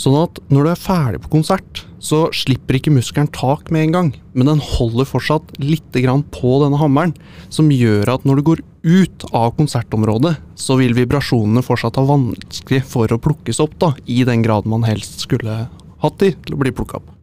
Sånn 0.00 0.16
at 0.18 0.40
når 0.50 0.66
du 0.66 0.70
er 0.72 0.80
ferdig 0.80 1.20
på 1.24 1.32
konsert, 1.36 1.84
så 2.02 2.26
slipper 2.34 2.78
ikke 2.78 2.92
muskelen 2.92 3.30
tak 3.32 3.70
med 3.72 3.86
en 3.86 3.94
gang. 3.94 4.10
Men 4.34 4.50
den 4.50 4.62
holder 4.62 5.08
fortsatt 5.08 5.54
litt 5.62 5.86
på 6.34 6.52
denne 6.64 6.80
hammeren, 6.80 7.14
som 7.48 7.70
gjør 7.72 8.16
at 8.16 8.26
når 8.26 8.40
du 8.40 8.46
går 8.50 8.64
ut 8.84 9.26
av 9.32 9.54
konsertområdet, 9.56 10.34
så 10.58 10.76
vil 10.80 10.96
vibrasjonene 10.98 11.64
fortsatt 11.64 11.96
ha 12.00 12.04
vanskelig 12.08 12.82
for 12.90 13.08
å 13.08 13.20
plukkes 13.22 13.62
opp, 13.62 13.78
da, 13.78 13.94
i 14.04 14.24
den 14.26 14.44
grad 14.44 14.68
man 14.68 14.84
helst 14.84 15.24
skulle 15.24 15.64
hatt 16.04 16.20
de 16.20 16.34
til 16.34 16.56
å 16.56 16.60
bli 16.60 16.74
plukka 16.74 17.00
opp. 17.00 17.13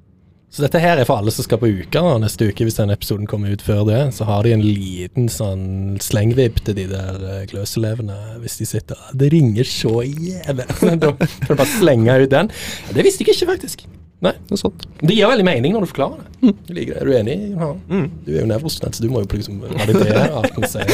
Så 0.51 0.65
dette 0.65 0.81
her 0.83 0.99
er 0.99 1.07
for 1.07 1.21
alle 1.21 1.31
som 1.31 1.45
skal 1.45 1.61
på 1.61 1.69
Uka 1.71 2.01
nå, 2.03 2.17
neste 2.19 2.49
uke, 2.49 2.65
hvis 2.67 2.75
denne 2.75 2.97
episoden 2.97 3.27
kommer 3.29 3.53
ut 3.55 3.63
før 3.63 3.85
det. 3.87 4.01
Så 4.17 4.27
har 4.27 4.43
de 4.43 4.51
en 4.51 4.65
liten 4.65 5.29
sånn 5.31 5.95
slengvibb 6.03 6.59
til 6.65 6.75
de 6.75 6.89
der 6.91 7.21
kløselevene 7.47 7.71
gløselevene 7.81 8.17
hvis 8.41 8.57
de 8.59 8.67
sitter 8.67 9.09
Det 9.17 9.31
ringer 9.33 9.67
så 9.67 10.01
jævlig. 10.03 10.67
da 11.01 11.13
kan 11.15 11.47
du 11.47 11.55
bare 11.55 11.69
slenge 11.71 12.19
ut 12.23 12.31
den. 12.31 12.51
Det 12.91 13.05
visste 13.05 13.23
jeg 13.25 13.35
ikke, 13.35 13.51
faktisk. 13.53 13.85
Nei, 14.21 14.35
Det 14.45 14.53
er 14.53 14.61
sant. 14.61 14.83
Det 15.01 15.15
gir 15.17 15.29
veldig 15.31 15.45
mening 15.47 15.73
når 15.73 15.85
du 15.85 15.89
forklarer 15.89 16.21
det. 16.21 16.51
Jeg 16.67 16.75
liker 16.77 16.93
det. 16.93 17.01
Er 17.01 17.05
du 17.05 17.13
enig? 17.17 17.37
Ja. 17.55 17.69
Mm. 17.89 18.09
Du 18.25 18.33
er 18.35 18.41
jo 18.41 18.49
nevrostudent, 18.51 18.97
så 18.97 19.05
du 19.05 19.09
må 19.09 19.23
jo 19.23 19.29
liksom 19.31 19.63
validere 19.63 20.27
alt 20.41 20.57
han 20.59 20.67
sier. 20.69 20.91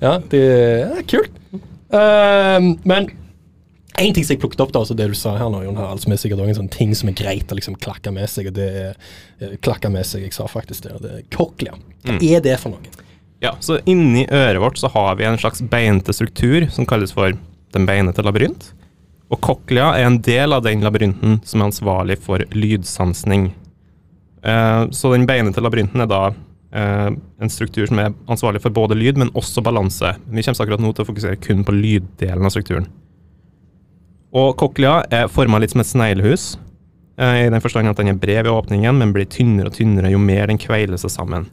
Ja, 0.00 0.14
det 0.32 0.44
er 0.86 1.02
kult. 1.10 1.34
Uh, 1.90 2.70
men 2.88 3.10
en 4.00 4.14
ting 4.16 4.24
som 4.26 4.34
jeg 4.34 4.40
plukket 4.42 4.62
opp, 4.64 4.72
da, 4.74 4.80
altså 4.82 4.96
det 4.98 5.06
du 5.12 5.14
sa 5.18 5.34
her 5.38 5.50
nå, 5.52 5.60
Jon 5.66 5.76
Harald, 5.78 6.00
som 6.02 6.12
er 6.14 6.20
sikkert 6.22 6.40
også 6.42 6.52
en 6.54 6.58
sånn 6.62 6.72
ting 6.72 6.94
som 6.98 7.10
er 7.12 7.16
greit 7.18 7.52
å 7.52 7.58
liksom 7.58 7.76
klakke 7.82 8.12
med 8.14 8.28
seg, 8.32 8.48
og 8.50 8.56
det 8.56 8.68
er 8.80 8.90
eh, 9.44 9.54
klakke 9.64 9.90
med 9.92 10.06
seg, 10.08 10.24
jeg 10.26 10.34
sa 10.36 10.46
faktisk 10.50 10.86
det, 10.88 10.96
og 10.96 11.04
det 11.04 11.12
er 11.18 11.22
cochlea. 11.36 11.76
Hva 12.04 12.16
Mm. 12.16 12.22
er 12.32 12.40
det 12.44 12.56
for 12.62 12.72
noe? 12.72 12.92
Ja, 13.42 13.54
så 13.60 13.78
inni 13.88 14.26
øret 14.28 14.60
vårt 14.60 14.78
så 14.80 14.90
har 14.92 15.14
vi 15.16 15.24
en 15.24 15.38
slags 15.40 15.60
beinte 15.62 16.12
struktur 16.12 16.68
som 16.72 16.84
kalles 16.86 17.12
for 17.16 17.32
den 17.72 17.86
beinete 17.88 18.22
labyrint. 18.24 18.72
Og 19.30 19.40
cochlea 19.40 19.94
er 19.96 20.06
en 20.08 20.18
del 20.20 20.52
av 20.52 20.62
den 20.64 20.80
labyrinten 20.82 21.40
som 21.46 21.60
er 21.62 21.68
ansvarlig 21.70 22.18
for 22.18 22.42
lydsansning. 22.52 23.52
Eh, 24.42 24.86
så 24.90 25.12
den 25.14 25.26
beinete 25.28 25.60
labyrinten 25.62 26.00
er 26.02 26.08
da 26.10 26.22
eh, 26.72 27.10
en 27.40 27.50
struktur 27.52 27.86
som 27.86 27.98
er 28.02 28.12
ansvarlig 28.30 28.60
for 28.64 28.70
både 28.74 28.96
lyd, 28.98 29.18
men 29.20 29.30
også 29.36 29.62
balanse. 29.62 30.14
Vi 30.30 30.42
kommer 30.42 30.64
akkurat 30.64 30.80
nå 30.84 30.92
til 30.94 31.04
å 31.04 31.08
fokusere 31.10 31.40
kun 31.42 31.64
på 31.66 31.74
lyddelen 31.76 32.44
av 32.46 32.52
strukturen. 32.54 32.88
Og 34.30 34.54
cochlea 34.58 35.02
er 35.10 35.30
forma 35.30 35.58
litt 35.58 35.72
som 35.74 35.82
et 35.82 35.90
sneglehus, 35.90 36.54
eh, 37.18 37.46
i 37.46 37.50
den 37.50 37.62
forstand 37.62 37.90
at 37.90 37.98
den 37.98 38.12
er 38.12 38.18
bred 38.18 38.44
ved 38.46 38.52
åpningen, 38.52 39.00
men 39.02 39.14
blir 39.14 39.26
tynnere 39.26 39.72
og 39.72 39.78
tynnere 39.78 40.12
jo 40.12 40.20
mer 40.22 40.46
den 40.46 40.60
kveiler 40.60 41.00
seg 41.00 41.10
sammen. 41.10 41.48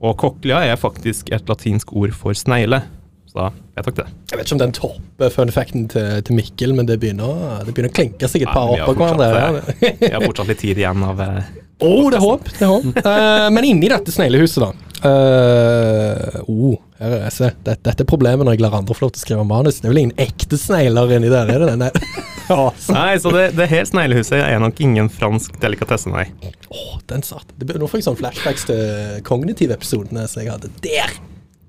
Og 0.00 0.16
cochlea 0.20 0.64
er 0.64 0.80
faktisk 0.80 1.32
et 1.32 1.48
latinsk 1.48 1.92
ord 1.92 2.14
for 2.16 2.36
snegle. 2.36 2.82
Så 3.28 3.50
jeg 3.76 3.84
tok 3.84 3.96
det. 3.98 4.06
Jeg 4.30 4.38
vet 4.38 4.46
ikke 4.46 4.54
om 4.54 4.62
den 4.62 4.74
topper 4.76 5.30
fun 5.34 5.50
facten 5.52 5.88
til, 5.90 6.22
til 6.24 6.36
Mikkel, 6.38 6.74
men 6.74 6.86
det 6.88 7.00
begynner, 7.02 7.64
det 7.66 7.74
begynner 7.74 7.92
å 7.92 7.96
klinke 7.96 8.30
seg 8.30 8.46
et 8.46 8.52
par 8.54 8.72
opp 8.72 8.84
oppå 8.86 8.94
hverandre. 9.02 9.74
Vi 10.00 10.12
har 10.12 10.22
fortsatt 10.24 10.52
litt 10.52 10.62
tid 10.62 10.80
igjen 10.80 11.04
av 11.04 11.20
Å, 11.20 11.88
oh, 11.88 12.06
det 12.08 12.20
er 12.20 12.22
håp! 12.22 12.50
Det 12.54 12.62
er 12.62 12.70
håp. 12.70 13.00
uh, 13.02 13.48
men 13.54 13.66
inni 13.66 13.90
dette 13.90 14.14
sneglehuset, 14.14 14.62
da 14.62 14.83
eh, 15.02 16.40
oh, 16.48 16.76
her 17.00 17.16
er 17.16 17.24
jeg. 17.26 17.54
Dette, 17.64 17.76
dette 17.88 18.04
er 18.04 18.08
problemet 18.08 18.46
når 18.46 18.56
jeg 18.56 18.64
lar 18.64 18.76
andre 18.78 18.96
få 18.96 19.06
lov 19.06 19.14
til 19.14 19.22
å 19.22 19.24
skrive 19.26 19.46
manus. 19.48 19.80
Det 19.80 19.88
er 19.88 19.94
vel 19.94 20.02
ingen 20.04 20.22
ekte 20.24 20.58
snegler 20.60 21.16
inni 21.16 21.32
der, 21.32 21.50
er 21.50 21.64
det 21.64 21.72
det? 21.74 21.78
Nei. 21.86 21.92
Ja, 22.44 22.66
så- 22.76 22.92
Nei, 22.92 23.14
så 23.16 23.30
det, 23.32 23.44
det 23.56 23.70
her 23.70 23.86
sneglehuset 23.88 24.36
er 24.36 24.58
nok 24.60 24.76
ingen 24.84 25.06
fransk 25.08 25.54
delikatesse, 25.62 26.10
nei. 26.12 26.26
Åh, 26.68 26.98
den 27.08 27.22
satt. 27.24 27.48
Det, 27.56 27.72
nå 27.80 27.88
får 27.88 28.02
jeg 28.02 28.04
sånn 28.10 28.18
flashbacks 28.20 28.66
til 28.68 29.22
kognitive-episodene 29.24 30.26
som 30.28 30.42
jeg 30.42 30.52
hadde. 30.52 30.68
Der! 30.84 31.14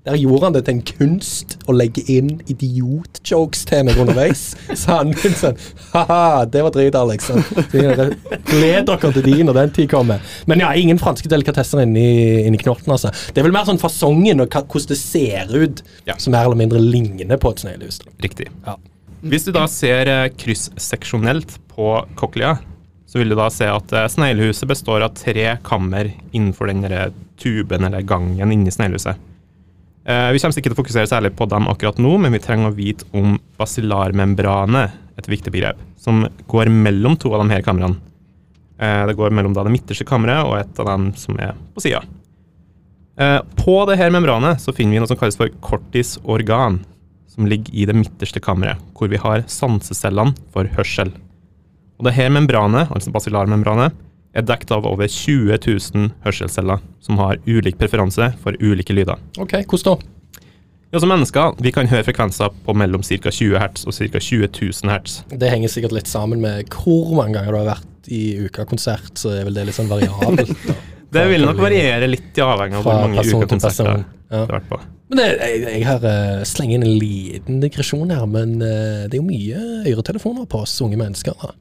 Der 0.06 0.16
gjorde 0.20 0.46
han 0.46 0.54
det 0.54 0.62
til 0.66 0.76
en 0.76 0.82
kunst 0.86 1.56
å 1.66 1.74
legge 1.74 2.04
inn 2.12 2.36
idiot-jokes 2.46 3.64
til 3.66 3.86
meg 3.88 3.98
underveis. 3.98 4.44
Så 4.80 5.00
han 5.00 5.10
kunne 5.16 5.38
sånn 5.38 5.58
Ha-ha, 5.96 6.44
det 6.50 6.62
var 6.62 6.74
drit, 6.76 6.94
Alex. 6.98 7.32
Gled 7.72 8.86
dere 8.86 9.10
til 9.16 9.26
de 9.26 9.36
når 9.48 9.58
den 9.58 9.74
tid 9.80 9.90
kommer. 9.90 10.22
Men 10.46 10.62
ja, 10.62 10.70
ingen 10.78 11.00
franske 11.02 11.30
delikatesser 11.32 11.82
inni, 11.82 12.06
inni 12.46 12.60
knorten, 12.62 12.94
altså. 12.94 13.10
Det 13.34 13.42
er 13.42 13.48
vel 13.48 13.56
mer 13.56 13.66
sånn 13.66 13.82
fasongen 13.82 14.44
og 14.44 14.54
hvordan 14.54 14.92
det 14.92 15.00
ser 15.00 15.50
ut, 15.50 15.82
Ja. 16.06 16.14
som 16.22 16.32
mer 16.36 16.46
eller 16.46 16.60
mindre 16.62 16.78
ligner 16.82 17.40
på 17.42 17.50
et 17.50 17.64
sneglehus. 17.64 17.98
Riktig. 18.22 18.46
Ja. 18.66 18.76
Hvis 19.26 19.48
du 19.48 19.50
da 19.56 19.64
ser 19.66 20.06
eh, 20.06 20.28
krysseksjonelt 20.38 21.56
på 21.74 21.90
cochlea, 22.14 22.58
så 23.06 23.16
så 23.16 23.22
vil 23.22 23.30
du 23.32 23.36
da 23.38 23.46
se 23.48 23.64
at 23.64 23.92
eh, 23.96 24.10
sneglehuset 24.12 24.68
består 24.68 25.00
av 25.06 25.14
tre 25.16 25.54
kammer 25.64 26.10
innenfor 26.36 26.68
den 26.68 26.84
tuben 27.40 27.86
eller 27.88 28.04
gangen 28.04 28.52
inni 28.52 28.68
sneglehuset. 28.68 29.16
Eh, 30.06 30.28
vi 30.32 30.38
kommer 30.38 30.54
ikke 30.54 30.70
til 30.70 30.76
å 30.76 30.78
fokusere 30.78 31.10
særlig 31.10 31.32
på 31.34 31.48
dem 31.50 31.66
akkurat 31.66 31.96
nå, 31.98 32.12
men 32.22 32.34
vi 32.34 32.42
trenger 32.42 32.70
å 32.70 32.76
vite 32.76 33.06
om 33.16 33.40
basillarmembranet, 33.58 35.02
et 35.18 35.30
viktig 35.32 35.50
begrep, 35.50 35.80
som 35.98 36.26
går 36.46 36.68
mellom 36.70 37.16
to 37.18 37.32
av 37.34 37.42
de 37.42 37.54
her 37.54 37.64
kamrene. 37.66 37.98
Eh, 38.78 39.02
det 39.08 39.16
går 39.18 39.34
mellom 39.34 39.56
det 39.56 39.72
midterste 39.72 40.06
kammeret 40.06 40.46
og 40.46 40.58
et 40.60 40.82
av 40.82 40.90
dem 40.92 41.08
som 41.18 41.38
er 41.40 41.56
på 41.74 41.82
sida. 41.82 42.04
Eh, 43.18 43.40
på 43.58 43.76
det 43.88 43.96
her 43.98 44.12
membranet 44.12 44.60
så 44.62 44.74
finner 44.76 44.94
vi 44.94 45.02
noe 45.02 45.10
som 45.10 45.18
kalles 45.18 45.38
for 45.40 45.50
kortisorgan, 45.64 46.82
som 47.32 47.48
ligger 47.48 47.74
i 47.74 47.88
det 47.88 47.96
midterste 47.96 48.42
kammeret, 48.44 48.78
hvor 48.94 49.10
vi 49.10 49.18
har 49.20 49.42
sansecellene 49.50 50.36
for 50.54 50.68
hørsel. 50.76 51.10
Og 51.96 52.06
det 52.06 52.14
her 52.14 52.30
membranet, 52.30 52.92
altså 52.92 53.10
basillarmembranet, 53.10 53.96
er 54.36 54.44
dekket 54.46 54.74
av 54.76 54.86
over 54.88 55.08
20 55.08 55.56
000 55.56 56.10
hørselsceller 56.26 56.82
som 57.04 57.18
har 57.22 57.40
ulik 57.46 57.78
preferanse 57.80 58.32
for 58.42 58.58
ulike 58.60 58.96
lyder. 58.96 59.20
Ok, 59.40 59.58
hvordan 59.64 59.96
da? 59.96 60.12
Ja, 60.94 61.00
som 61.02 61.10
mennesker 61.10 61.56
vi 61.60 61.72
kan 61.74 61.88
høre 61.90 62.06
frekvenser 62.06 62.52
på 62.64 62.74
mellom 62.78 63.02
ca. 63.04 63.30
20 63.32 63.58
hertz 63.58 63.86
og 63.88 63.96
ca. 63.96 64.20
20 64.22 64.48
000 64.54 64.92
hertz. 64.92 65.20
Det 65.28 65.50
henger 65.50 65.72
sikkert 65.72 65.96
litt 65.96 66.10
sammen 66.10 66.44
med 66.44 66.70
hvor 66.72 67.10
mange 67.18 67.36
ganger 67.38 67.52
du 67.52 67.60
har 67.64 67.70
vært 67.74 68.12
i 68.12 68.36
ukakonsert, 68.46 69.16
så 69.18 69.32
er 69.34 69.48
vel 69.48 69.56
det 69.56 69.66
litt 69.66 69.76
sånn 69.76 69.90
variabelt. 69.90 70.54
da. 70.68 70.76
Det 71.16 71.24
vil 71.30 71.46
nok 71.46 71.58
variere 71.62 72.06
litt 72.10 72.38
i 72.38 72.44
avhengig 72.44 72.78
av 72.78 72.86
hvor 72.86 73.02
mange 73.02 73.24
ukekonserter 73.24 73.90
person. 73.90 74.06
du 74.30 74.36
har 74.36 74.52
vært 74.52 74.70
på. 74.70 74.80
Men 75.06 75.20
det, 75.20 75.26
jeg, 75.38 75.60
jeg 75.70 75.84
har 75.86 76.02
uh, 76.02 76.46
slenger 76.48 76.78
inn 76.78 76.86
en 76.86 76.96
liten 76.98 77.60
digresjon 77.62 78.10
her, 78.10 78.24
men 78.30 78.56
uh, 78.58 79.04
det 79.06 79.14
er 79.14 79.20
jo 79.20 79.26
mye 79.26 79.92
øretelefoner 79.92 80.48
på 80.50 80.64
oss 80.64 80.74
unge 80.82 80.98
mennesker. 80.98 81.36
da. 81.42 81.54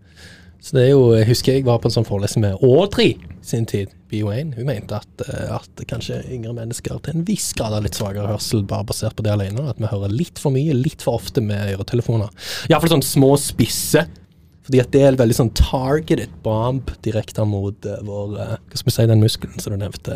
Så 0.65 0.73
det 0.73 0.87
er 0.87 0.93
jo, 0.95 1.13
Jeg 1.13 1.27
husker 1.29 1.53
jeg 1.53 1.65
var 1.67 1.77
på 1.77 1.91
en 1.91 1.93
sånn 1.93 2.07
forelesning 2.07 2.41
med 2.47 2.63
Audrey 2.65 3.13
sin 3.45 3.67
tid, 3.69 3.91
BO1. 4.09 4.55
Hun 4.57 4.65
mente 4.65 4.97
at, 4.97 5.21
eh, 5.27 5.51
at 5.53 5.83
kanskje 5.85 6.23
yngre 6.33 6.55
mennesker 6.57 6.97
til 7.05 7.19
en 7.19 7.25
viss 7.27 7.51
grad 7.53 7.75
har 7.75 7.83
litt 7.85 7.93
svakere 7.93 8.31
hørsel 8.31 8.63
bare 8.65 8.87
basert 8.89 9.13
på 9.13 9.21
det 9.27 9.35
alene. 9.35 9.67
At 9.69 9.77
vi 9.77 9.91
hører 9.91 10.09
litt 10.09 10.41
for 10.41 10.55
mye, 10.55 10.73
litt 10.73 11.05
for 11.05 11.19
ofte 11.19 11.43
med 11.45 11.75
øretelefoner. 11.75 12.33
Iallfall 12.71 12.95
sånn 12.95 13.05
små 13.05 13.35
spisse. 13.37 14.07
Fordi 14.65 14.79
at 14.81 14.89
det 14.95 15.01
er 15.05 15.11
en 15.11 15.17
veldig 15.19 15.35
sånn 15.37 15.49
targeted 15.57 16.31
bomb 16.41 16.89
direkte 17.05 17.43
mot 17.45 17.85
uh, 17.85 17.99
vår 18.01 18.31
uh, 18.33 18.53
Hva 18.57 18.79
skal 18.79 18.87
vi 18.89 18.93
si, 18.95 19.05
den 19.11 19.21
muskelen 19.21 19.61
som 19.61 19.75
du 19.75 19.77
nevnte. 19.77 20.15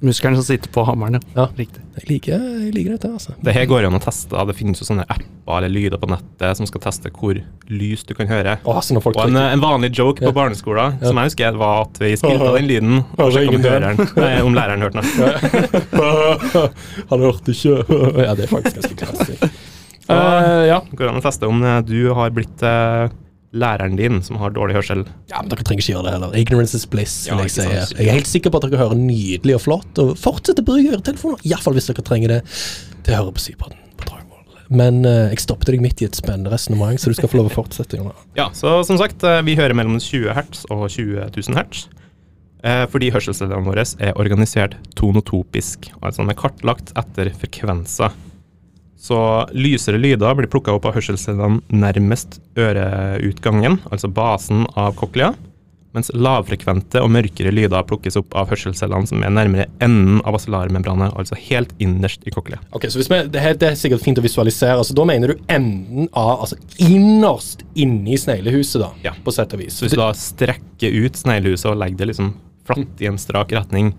Muskelen 0.00 0.38
som 0.38 0.46
sitter 0.46 0.72
på 0.72 0.84
hammeren, 0.88 1.18
ja. 1.20 1.42
Ja. 1.42 1.46
Riktig. 1.58 1.82
Jeg 1.98 2.08
liker, 2.08 2.46
jeg 2.62 2.72
liker 2.72 2.94
dette, 2.96 3.10
altså. 3.12 3.34
Det 3.44 3.52
her 3.52 3.66
går 3.68 3.84
an 3.90 3.98
å 3.98 4.00
teste. 4.00 4.46
Det 4.48 4.56
finnes 4.56 4.80
jo 4.80 4.86
sånne 4.88 5.04
apper 5.12 5.58
eller 5.58 5.68
lyder 5.74 6.00
på 6.00 6.08
nettet 6.08 6.56
som 6.56 6.68
skal 6.70 6.80
teste 6.86 7.10
hvor 7.12 7.36
lyst 7.68 8.08
du 8.08 8.14
kan 8.16 8.30
høre. 8.30 8.56
Å, 8.64 8.76
altså 8.78 8.96
når 8.96 9.04
folk 9.04 9.18
Og 9.20 9.28
en, 9.28 9.36
en 9.42 9.62
vanlig 9.62 9.92
joke 9.98 10.22
Ja. 10.24 10.30
på 10.30 10.36
barneskolen 10.40 10.96
Ja. 11.02 11.10
som 11.10 11.20
jeg 11.20 11.32
husker, 11.32 11.58
var 11.60 11.82
at 11.84 12.00
vi 12.00 12.14
spilte 12.16 12.52
den 12.56 12.68
lyden 12.70 12.96
og 13.18 13.32
sjekka 13.36 13.58
om, 13.58 13.66
høreren, 13.68 14.02
nei, 14.16 14.32
om 14.46 14.56
læreren 14.56 14.86
hørte 14.86 15.02
den. 15.04 15.92
Han 17.12 17.26
hørte 17.26 17.52
ikke 17.52 17.76
Ja, 18.24 18.32
det 18.38 18.46
er 18.46 18.52
faktisk 18.52 18.80
ganske 18.80 18.96
klassisk. 19.04 19.44
Uh, 20.08 20.64
ja. 20.68 20.80
Går 20.96 21.12
an 21.12 21.20
å 21.20 21.24
teste 21.24 21.46
om 21.48 21.60
eh, 21.64 21.78
du 21.86 21.98
har 22.16 22.32
blitt 22.34 22.62
eh, 22.66 23.12
læreren 23.52 23.98
din 23.98 24.22
som 24.24 24.38
har 24.40 24.54
dårlig 24.56 24.78
hørsel. 24.78 25.04
ja, 25.30 25.42
men 25.42 25.50
dere 25.52 25.64
trenger 25.66 25.84
ikke 25.84 25.92
gjøre 25.92 26.06
det 26.06 26.14
heller. 26.16 26.36
Ignorance 26.40 26.76
is 26.78 26.86
bliss, 26.88 27.26
Ja, 27.28 27.36
jeg 27.42 27.52
sant. 27.52 27.94
Jeg 27.98 28.08
er 28.08 28.16
helt 28.16 28.30
sikker 28.30 28.52
på 28.52 28.62
at 28.62 28.70
dere 28.70 28.80
hører 28.80 28.98
nydelig 28.98 29.58
og 29.58 29.64
flott, 29.66 29.92
og 30.00 30.16
fortsett 30.20 30.62
å 30.62 30.66
bruke 30.66 30.96
øretelefoner. 30.96 31.44
Iallfall 31.44 31.76
hvis 31.76 31.90
dere 31.90 32.04
trenger 32.06 32.36
det 32.38 32.42
til 33.04 33.14
å 33.14 33.22
høre 33.22 33.36
på 33.36 33.44
Sypodden. 33.44 33.78
Men 34.72 35.02
uh, 35.04 35.28
jeg 35.28 35.42
stoppet 35.42 35.68
deg 35.74 35.82
midt 35.84 36.00
i 36.00 36.06
et 36.08 36.16
spennende 36.16 36.48
resonnement, 36.52 36.96
så 36.96 37.12
du 37.12 37.16
skal 37.18 37.28
få 37.28 37.42
lov 37.42 37.50
å 37.50 37.56
fortsette. 37.58 37.98
Jonas. 38.00 38.22
Ja, 38.38 38.48
så 38.56 38.78
som 38.88 38.96
sagt, 38.96 39.20
eh, 39.26 39.42
vi 39.44 39.56
hører 39.58 39.76
mellom 39.76 39.98
20 40.00 40.32
hertz 40.32 40.62
og 40.72 40.86
20 40.88 41.28
000 41.28 41.58
hertz. 41.58 41.90
Eh, 42.64 42.84
fordi 42.88 43.10
hørselscellene 43.12 43.66
våre 43.66 43.84
er 44.00 44.16
organisert 44.16 44.78
tonotopisk, 44.96 45.90
altså 46.00 46.22
de 46.22 46.32
er 46.32 46.38
kartlagt 46.38 46.94
etter 46.96 47.32
frekvenser. 47.36 48.14
Så 49.02 49.16
lysere 49.50 49.98
lyder 49.98 50.36
blir 50.38 50.46
plukka 50.50 50.76
opp 50.76 50.84
av 50.86 50.94
hørselscellene 50.94 51.58
nærmest 51.74 52.38
øreutgangen, 52.58 53.80
altså 53.90 54.10
basen 54.14 54.62
av 54.78 54.94
cochlea, 55.00 55.32
mens 55.92 56.08
lavfrekvente 56.16 57.02
og 57.04 57.10
mørkere 57.12 57.50
lyder 57.52 57.82
plukkes 57.88 58.14
opp 58.16 58.32
av 58.38 58.48
hørselscellene 58.52 59.10
som 59.10 59.24
er 59.26 59.34
nærmere 59.34 59.66
enden 59.84 60.22
av 60.22 60.36
basillarmembranet, 60.38 61.12
altså 61.18 61.36
helt 61.50 61.74
innerst 61.82 62.22
i 62.24 62.32
cochlea. 62.32 62.62
Ok, 62.72 62.86
så 62.88 63.00
hvis 63.02 63.10
vi, 63.12 63.18
det, 63.34 63.42
her, 63.44 63.58
det 63.60 63.72
er 63.72 63.76
sikkert 63.80 64.04
fint 64.06 64.22
å 64.22 64.24
visualisere. 64.24 64.78
så 64.86 64.96
Da 64.96 65.04
mener 65.08 65.34
du 65.34 65.42
enden 65.52 66.08
av 66.16 66.46
Altså 66.46 66.56
innerst 66.80 67.66
inni 67.74 68.16
sneglehuset, 68.16 68.80
da, 68.86 68.92
Ja. 69.04 69.12
på 69.24 69.34
sett 69.34 69.52
og 69.52 69.60
vis. 69.60 69.76
Så 69.76 69.84
hvis 69.84 69.98
du 69.98 70.00
da 70.00 70.12
strekker 70.16 70.96
ut 71.04 71.18
sneglehuset 71.20 71.68
og 71.74 71.76
legger 71.82 71.98
det 71.98 72.08
liksom 72.14 72.32
flatt 72.64 73.02
i 73.02 73.10
en 73.10 73.18
strak 73.20 73.52
retning, 73.52 73.92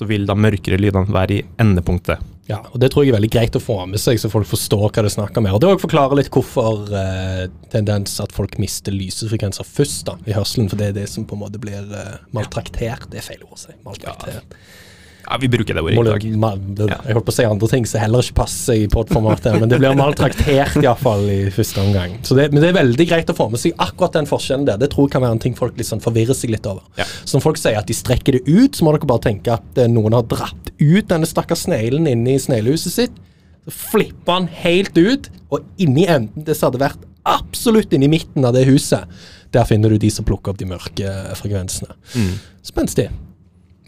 så 0.00 0.08
vil 0.08 0.24
da 0.28 0.36
mørkere 0.38 0.80
lydene 0.80 1.12
være 1.12 1.36
i 1.36 1.42
endepunktet. 1.60 2.22
Ja, 2.50 2.58
og 2.72 2.80
Det 2.82 2.88
tror 2.90 3.04
jeg 3.04 3.12
er 3.12 3.18
veldig 3.18 3.30
greit 3.30 3.56
å 3.56 3.62
få 3.62 3.76
med 3.86 4.00
seg, 4.02 4.18
så 4.18 4.30
folk 4.32 4.48
forstår 4.48 4.88
hva 4.88 5.04
det 5.04 5.12
snakker 5.12 5.38
om. 5.38 5.50
Og 5.52 5.60
Det 5.60 5.68
også 5.68 5.84
forklarer 5.84 6.18
litt 6.18 6.32
hvorfor 6.34 6.88
eh, 6.98 7.44
tendens 7.70 8.16
at 8.24 8.32
folk 8.34 8.56
mister 8.62 8.96
lysefrekvenser 8.96 9.68
først 9.68 10.08
da, 10.08 10.16
i 10.26 10.34
hørselen. 10.34 10.70
For 10.72 10.80
det 10.80 10.90
er 10.90 10.96
det 11.02 11.06
som 11.12 11.28
på 11.28 11.36
en 11.36 11.44
måte 11.44 11.60
blir 11.62 11.92
eh, 11.94 12.16
maltraktert. 12.34 13.06
Det 13.12 13.20
er 13.20 13.28
feil 13.28 13.44
ord 13.44 13.58
å 13.58 13.62
si. 13.68 13.76
Maltraktert. 13.86 14.56
Ja, 14.56 14.89
vi 15.38 15.48
bruker 15.52 15.76
det 15.76 15.82
ordet 15.84 16.24
i 16.26 16.32
dag. 16.34 16.88
Ja. 16.90 16.98
Jeg 17.06 17.16
holdt 17.16 17.26
på 17.28 17.32
å 17.32 17.36
si 17.36 17.46
andre 17.46 17.68
ting 17.70 17.86
som 17.86 18.02
heller 18.02 18.24
ikke 18.24 18.38
passer 18.40 18.80
i 18.82 18.88
podformatet, 18.90 19.58
men 19.60 19.70
det 19.70 19.78
blir 19.78 19.94
maltraktert 19.98 20.80
iallfall 20.82 21.26
i 21.30 21.38
første 21.54 21.84
omgang. 21.84 22.16
Så 22.26 22.34
det, 22.38 22.48
men 22.54 22.64
det 22.64 22.72
er 22.72 22.78
veldig 22.80 23.06
greit 23.12 23.30
å 23.30 23.36
få 23.36 23.46
med 23.52 23.62
seg 23.62 23.76
akkurat 23.82 24.18
den 24.18 24.28
forskjellen 24.30 24.66
der. 24.68 24.80
Det 24.80 24.90
tror 24.94 25.06
jeg 25.06 25.14
kan 25.14 25.24
være 25.24 25.38
en 25.38 25.42
ting 25.46 25.56
folk 25.58 25.78
liksom 25.78 26.02
forvirrer 26.04 26.36
seg 26.36 26.54
litt 26.54 26.66
over. 26.70 26.82
Ja. 26.98 27.06
Så 27.22 27.36
når 27.36 27.46
folk 27.46 27.60
sier 27.62 27.78
at 27.78 27.90
de 27.90 27.96
strekker 27.96 28.38
det 28.38 28.42
ut, 28.48 28.74
så 28.74 28.86
må 28.86 28.94
dere 28.96 29.10
bare 29.10 29.26
tenke 29.28 29.54
at 29.54 29.78
eh, 29.80 29.90
noen 29.90 30.16
har 30.18 30.26
dratt 30.30 30.72
ut 30.80 31.12
denne 31.12 31.28
stakkars 31.28 31.66
sneglen 31.68 32.08
inne 32.10 32.34
i 32.34 32.42
sneglehuset 32.42 32.96
sitt. 32.96 33.22
Så 33.68 33.76
flipper 33.92 34.38
han 34.38 34.50
helt 34.62 34.96
ut, 34.98 35.30
og 35.52 35.66
inni 35.82 36.08
enden 36.08 36.46
det 36.46 36.56
som 36.56 36.70
hadde 36.70 36.82
vært 36.82 37.06
absolutt 37.28 37.92
inni 37.94 38.08
midten 38.10 38.46
av 38.48 38.56
det 38.56 38.64
huset, 38.68 39.06
der 39.54 39.66
finner 39.68 39.92
du 39.92 39.98
de 40.00 40.10
som 40.12 40.24
plukker 40.26 40.52
opp 40.52 40.60
de 40.60 40.68
mørke 40.70 41.06
eh, 41.06 41.32
frekvensene. 41.38 41.94
Mm. 42.14 42.36
Spenstig. 42.66 43.08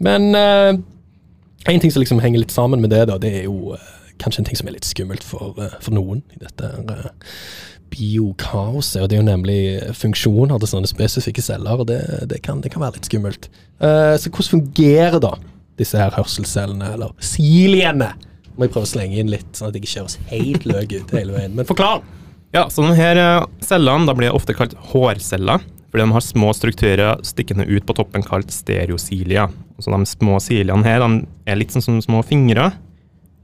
Men 0.03 0.33
eh, 0.35 0.73
en 1.69 1.79
ting 1.79 1.91
som 1.93 2.03
liksom 2.03 2.21
henger 2.23 2.43
litt 2.43 2.53
sammen 2.53 2.81
med 2.83 2.91
det, 2.93 3.05
da, 3.09 3.19
det 3.21 3.31
er 3.41 3.45
jo 3.47 3.75
uh, 3.77 3.93
kanskje 4.21 4.43
en 4.43 4.49
ting 4.49 4.59
som 4.59 4.69
er 4.69 4.77
litt 4.77 4.87
skummelt 4.87 5.23
for, 5.25 5.55
uh, 5.59 5.77
for 5.83 5.95
noen 5.95 6.23
i 6.35 6.41
dette 6.41 6.71
uh, 6.89 7.37
biokaoset. 7.93 9.01
Og 9.03 9.09
det 9.09 9.17
er 9.17 9.23
jo 9.23 9.29
nemlig 9.29 9.61
funksjoner 9.99 10.59
til 10.59 10.71
sånne 10.73 10.91
spesifikke 10.91 11.45
celler, 11.45 11.83
og 11.83 11.89
det, 11.91 12.01
det, 12.31 12.41
kan, 12.45 12.63
det 12.63 12.73
kan 12.73 12.83
være 12.83 12.97
litt 12.97 13.09
skummelt. 13.09 13.51
Så 13.77 14.31
hvordan 14.31 14.49
fungerer 14.49 15.19
da 15.21 15.35
disse 15.77 15.99
her 15.99 16.15
hørselscellene, 16.15 16.93
eller 16.95 17.13
siliene? 17.21 18.13
Må 18.57 18.65
jeg 18.65 18.73
prøve 18.73 18.87
å 18.87 18.91
slenge 18.95 19.21
inn 19.21 19.29
litt, 19.29 19.45
sånn 19.53 19.69
at 19.69 19.77
jeg 19.77 19.83
ikke 19.83 19.93
kjøres 19.93 20.17
helt 20.31 20.65
løk 20.69 20.97
ut 20.97 21.13
hele 21.13 21.37
veien. 21.37 21.53
Men 21.57 21.69
forklar! 21.69 22.01
Ja, 22.53 22.67
så 22.69 22.85
de 22.85 22.93
her 22.97 23.17
eh, 23.17 23.45
cellene 23.65 24.05
da 24.05 24.13
blir 24.17 24.33
ofte 24.33 24.53
kalt 24.53 24.75
hårceller, 24.91 25.63
fordi 25.93 26.07
de 26.07 26.11
har 26.11 26.23
små 26.25 26.47
strukturer 26.57 27.19
stikkende 27.21 27.67
ut 27.69 27.85
på 27.85 27.93
toppen 27.93 28.23
kalt 28.25 28.49
stereosilia. 28.51 29.45
Så 29.77 29.91
de 29.93 30.05
små 30.09 30.39
siliene 30.41 30.81
her 30.87 31.03
de 31.03 31.27
er 31.45 31.59
litt 31.59 31.69
sånn 31.75 31.85
som 31.85 31.99
små 32.01 32.23
fingre, 32.25 32.71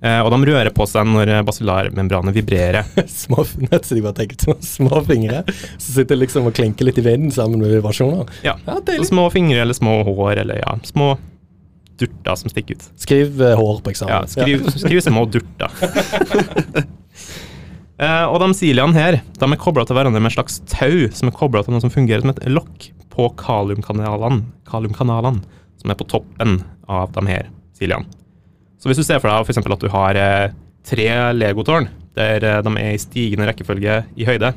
eh, 0.01 0.17
og 0.23 0.31
de 0.33 0.49
rører 0.49 0.71
på 0.73 0.87
seg 0.89 1.05
når 1.05 1.29
eh, 1.29 1.43
basillarmembranet 1.45 2.33
vibrerer. 2.33 2.89
Små 3.21 3.45
de 3.69 4.01
bare 4.01 4.17
tenker 4.17 4.41
sånn 4.47 4.65
små 4.65 5.03
fingre 5.05 5.43
som 5.51 5.91
sitter 5.99 6.17
liksom 6.17 6.49
og 6.49 6.57
klinker 6.57 6.89
litt 6.89 6.97
i 6.97 7.05
vinden 7.05 7.29
sammen 7.35 7.61
med 7.61 7.75
vibrasjoner. 7.75 8.25
Ja, 8.41 8.57
Ja, 8.65 8.79
så 8.81 9.05
små 9.11 9.27
fingre 9.29 9.61
eller 9.61 9.77
små 9.77 9.99
hår, 10.07 10.41
eller 10.41 10.63
ja, 10.63 10.73
små 10.89 11.19
durter 12.01 12.33
som 12.41 12.49
stikker 12.49 12.79
ut. 12.79 12.89
Skriv 12.97 13.37
uh, 13.43 13.53
hår 13.59 13.83
på 13.85 13.93
eksamen. 13.93 14.15
Ja, 14.15 14.25
skriv, 14.25 14.65
skriv 14.73 15.05
små 15.05 15.27
durter. 15.29 15.69
Eh, 17.99 18.25
og 18.31 18.39
de 18.39 18.55
siliene 18.55 18.95
her 18.95 19.19
de 19.19 19.49
er 19.49 19.59
kobla 19.59 19.83
til 19.87 19.97
hverandre 19.97 20.21
med 20.21 20.31
et 20.31 20.37
slags 20.37 20.61
tau 20.71 21.09
som 21.11 21.27
er 21.27 21.35
kobla 21.35 21.65
til 21.65 21.75
noe 21.75 21.83
som 21.83 21.91
fungerer 21.91 22.23
som 22.23 22.31
et 22.31 22.45
lokk 22.47 22.89
på 23.11 23.27
kaliumkanalene, 23.39 24.45
kaliumkanalene 24.69 25.43
som 25.81 25.91
er 25.91 25.99
på 25.99 26.07
toppen 26.07 26.61
av 26.87 27.11
de 27.15 27.25
her 27.27 27.49
siliene. 27.75 28.07
Så 28.79 28.87
hvis 28.87 29.01
du 29.01 29.03
ser 29.03 29.19
for 29.19 29.27
deg 29.27 29.51
eksempel 29.51 29.75
at 29.75 29.83
du 29.83 29.91
har 29.91 30.19
eh, 30.19 30.55
tre 30.87 31.09
legotårn 31.35 31.89
der 32.15 32.45
eh, 32.47 32.61
de 32.63 32.75
er 32.79 32.95
i 32.95 33.01
stigende 33.03 33.49
rekkefølge 33.49 34.01
i 34.15 34.27
høyde, 34.27 34.53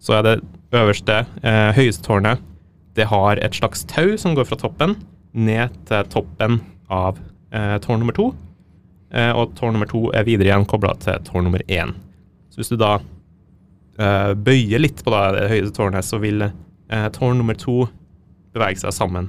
så 0.00 0.18
er 0.18 0.24
det 0.24 0.36
øverste, 0.72 1.22
eh, 1.42 1.70
høyeste 1.76 2.06
tårnet 2.06 2.44
det 2.98 3.06
har 3.12 3.38
et 3.38 3.54
slags 3.54 3.84
tau 3.86 4.16
som 4.18 4.34
går 4.34 4.48
fra 4.48 4.58
toppen 4.58 4.96
ned 5.36 5.74
til 5.86 6.08
toppen 6.10 6.58
av 6.90 7.20
eh, 7.52 7.76
tårn 7.84 8.00
nummer 8.02 8.16
to. 8.16 8.32
Eh, 9.12 9.30
og 9.36 9.54
tårn 9.58 9.76
nummer 9.76 9.88
to 9.90 10.08
er 10.16 10.26
videre 10.26 10.50
igjen 10.50 10.66
kobla 10.68 10.96
til 11.02 11.20
tårn 11.28 11.46
nummer 11.46 11.62
én. 11.68 11.94
Så 12.58 12.64
hvis 12.64 12.72
du 12.74 12.80
da 12.82 12.96
uh, 12.98 14.32
bøyer 14.34 14.82
litt 14.82 14.98
på 15.06 15.12
da, 15.14 15.28
det 15.36 15.44
høye 15.52 15.70
tårnet, 15.70 16.02
så 16.02 16.18
vil 16.18 16.42
uh, 16.42 17.06
tårn 17.14 17.38
nummer 17.38 17.54
to 17.54 17.84
bevege 18.56 18.82
seg 18.82 18.96
sammen, 18.96 19.28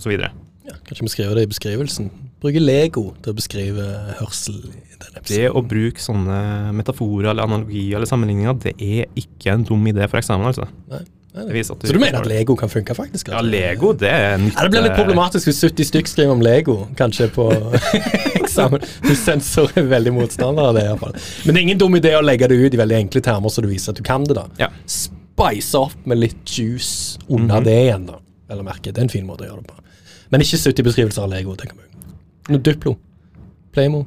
osv. 0.00 0.14
Ja, 0.16 0.78
kanskje 0.86 1.04
vi 1.04 1.12
skriver 1.12 1.36
det 1.36 1.44
i 1.44 1.50
beskrivelsen. 1.50 2.08
Bruke 2.40 2.62
Lego 2.62 3.10
til 3.20 3.34
å 3.34 3.36
beskrive 3.36 3.88
hørsel 4.22 4.56
i 4.72 4.96
denne 4.96 5.20
Det 5.28 5.50
å 5.52 5.60
bruke 5.60 6.00
sånne 6.00 6.38
metaforer 6.78 7.28
eller 7.34 7.44
analogier 7.44 7.98
eller 7.98 8.08
sammenligninger, 8.08 8.56
det 8.64 8.72
er 8.80 9.12
ikke 9.20 9.52
en 9.52 9.68
dum 9.68 9.84
idé 9.92 10.08
for 10.08 10.22
eksamen, 10.22 10.48
altså. 10.48 10.64
Nei. 10.88 11.04
Så 11.32 11.92
du 11.92 11.98
mener 11.98 12.18
at 12.20 12.26
Lego 12.28 12.54
kan 12.60 12.68
funke, 12.68 12.92
faktisk? 12.94 13.28
Ja? 13.32 13.40
Lego, 13.40 13.92
det 13.96 14.10
er 14.12 14.36
nytt. 14.36 14.52
Ja, 14.54 14.66
det 14.66 14.70
blir 14.74 14.82
litt 14.84 14.98
problematisk 14.98 15.48
hvis 15.48 15.62
70 15.64 15.86
stykk 15.88 16.10
skriver 16.10 16.32
om 16.34 16.42
Lego, 16.44 16.74
kanskje 16.98 17.30
på 17.32 17.46
eksamen. 18.42 18.84
Hvis 19.06 19.22
sensor 19.24 19.72
er 19.80 19.86
veldig 19.88 20.12
motstander 20.12 20.68
av 20.68 20.76
det, 20.76 20.82
iallfall. 20.90 21.14
Men 21.46 21.54
det 21.54 21.60
er 21.62 21.64
ingen 21.70 21.80
dum 21.80 21.96
idé 21.96 22.12
å 22.18 22.20
legge 22.24 22.50
det 22.52 22.58
ut 22.60 22.74
i 22.76 22.80
veldig 22.82 22.98
enkle 22.98 23.22
termer, 23.24 23.48
så 23.54 23.64
du 23.64 23.68
viser 23.70 23.94
at 23.94 24.00
du 24.02 24.04
kan 24.04 24.26
det, 24.28 24.36
da. 24.36 24.44
Ja. 24.60 24.68
Spice 24.84 25.72
opp 25.80 25.96
med 26.04 26.20
litt 26.20 26.44
juice 26.52 27.16
under 27.28 27.60
Mhm. 27.62 27.64
det 27.64 27.78
igjen, 27.86 28.04
da. 28.10 28.18
Å 28.52 28.62
merke. 28.62 28.92
Det 28.92 28.98
er 28.98 29.06
en 29.06 29.08
fin 29.08 29.24
måte 29.26 29.46
å 29.46 29.48
gjøre 29.48 29.62
det 29.64 29.68
på. 29.72 29.78
Men 30.30 30.40
ikke 30.44 30.58
70 30.60 30.82
beskrivelser 30.84 31.22
av 31.24 31.30
Lego. 31.32 31.54
tenker 31.56 31.76
Noe 32.50 32.58
Duplo. 32.58 32.96
Playmo. 33.72 34.04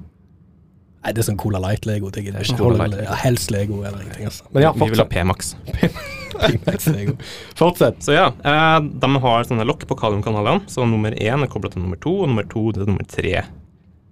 Nei, 1.04 1.12
det 1.14 1.24
er 1.24 1.32
sånn 1.32 1.38
Cola 1.38 1.58
Light-Lego. 1.60 2.12
Jeg. 2.14 2.46
Ja, 3.06 3.16
helst 3.16 3.50
Lego 3.52 3.82
eller 3.84 3.98
ingenting, 4.02 4.26
altså. 4.26 4.44
Men 4.54 4.64
ja, 4.64 4.72
Vi 4.74 4.80
vil 4.90 4.98
ha 5.00 5.06
fortsett. 5.06 5.10
P-Max. 5.10 5.56
Fortsett. 7.60 8.02
Så 8.04 8.16
ja, 8.16 8.26
eh, 8.44 8.80
de 8.84 9.12
har 9.24 9.48
sånne 9.48 9.68
lokk 9.68 9.86
på 9.90 9.98
kaliumkanalene. 10.00 10.66
Så 10.72 10.88
nummer 10.88 11.16
én 11.16 11.46
er 11.46 11.52
kobla 11.52 11.72
til 11.74 11.84
nummer 11.84 12.00
to, 12.02 12.18
og 12.24 12.32
nummer 12.32 12.48
to 12.52 12.68
til 12.76 12.90
nummer 12.90 13.08
tre. 13.10 13.46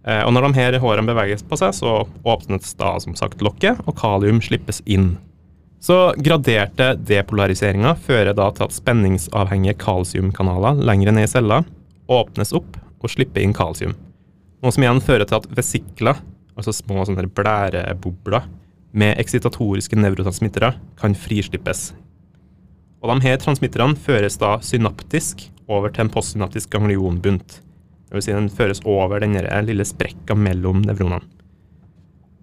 Eh, 0.03 0.23
og 0.23 0.33
når 0.35 0.47
de 0.47 0.59
her 0.59 0.79
hårene 0.83 1.07
beveges 1.07 1.45
på 1.47 1.59
seg, 1.59 1.75
så 1.77 2.01
åpnes 2.27 2.73
da 2.79 2.95
som 3.03 3.15
sagt 3.19 3.43
lokket, 3.45 3.79
og 3.87 3.95
kalium 3.99 4.41
slippes 4.43 4.81
inn. 4.85 5.15
Så 5.83 6.13
graderte 6.23 6.93
depolariseringer 6.95 7.97
fører 8.05 8.35
da 8.37 8.47
til 8.55 8.69
at 8.69 8.75
spenningsavhengige 8.75 9.75
kalsiumkanaler 9.81 10.79
lengre 10.79 11.11
ned 11.11 11.27
i 11.27 11.31
cella 11.33 11.63
åpnes 12.11 12.53
opp 12.55 12.77
og 13.03 13.11
slipper 13.11 13.43
inn 13.43 13.55
kalsium. 13.55 13.95
Noe 14.63 14.71
som 14.71 14.85
igjen 14.85 15.03
fører 15.03 15.27
til 15.27 15.41
at 15.41 15.49
vesikler, 15.57 16.21
altså 16.55 16.71
små 16.75 17.03
sånne 17.03 17.27
blærebobler, 17.35 18.47
med 18.93 19.17
eksitatoriske 19.19 19.97
nevrotransmittere 19.97 20.75
kan 20.99 21.15
frislippes. 21.17 21.91
Og 23.03 23.12
de 23.12 23.27
her 23.27 23.39
transmitterne 23.41 24.00
føres 24.00 24.39
da 24.39 24.55
synaptisk 24.63 25.50
over 25.67 25.91
til 25.91 26.05
en 26.05 26.12
postsynaptisk 26.13 26.72
ganglionbunt. 26.72 27.60
Vil 28.13 28.24
si 28.24 28.31
den 28.31 28.48
føres 28.53 28.79
over 28.88 29.19
den 29.19 29.36
lille 29.67 29.86
sprekka 29.88 30.38
mellom 30.39 30.83
nevronene. 30.88 31.24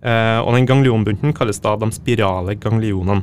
Eh, 0.00 0.38
og 0.40 0.54
den 0.56 0.68
ganglionbunten 0.68 1.32
kalles 1.36 1.60
da 1.64 1.74
de 1.80 1.90
spirale 1.96 2.56
ganglionene. 2.60 3.22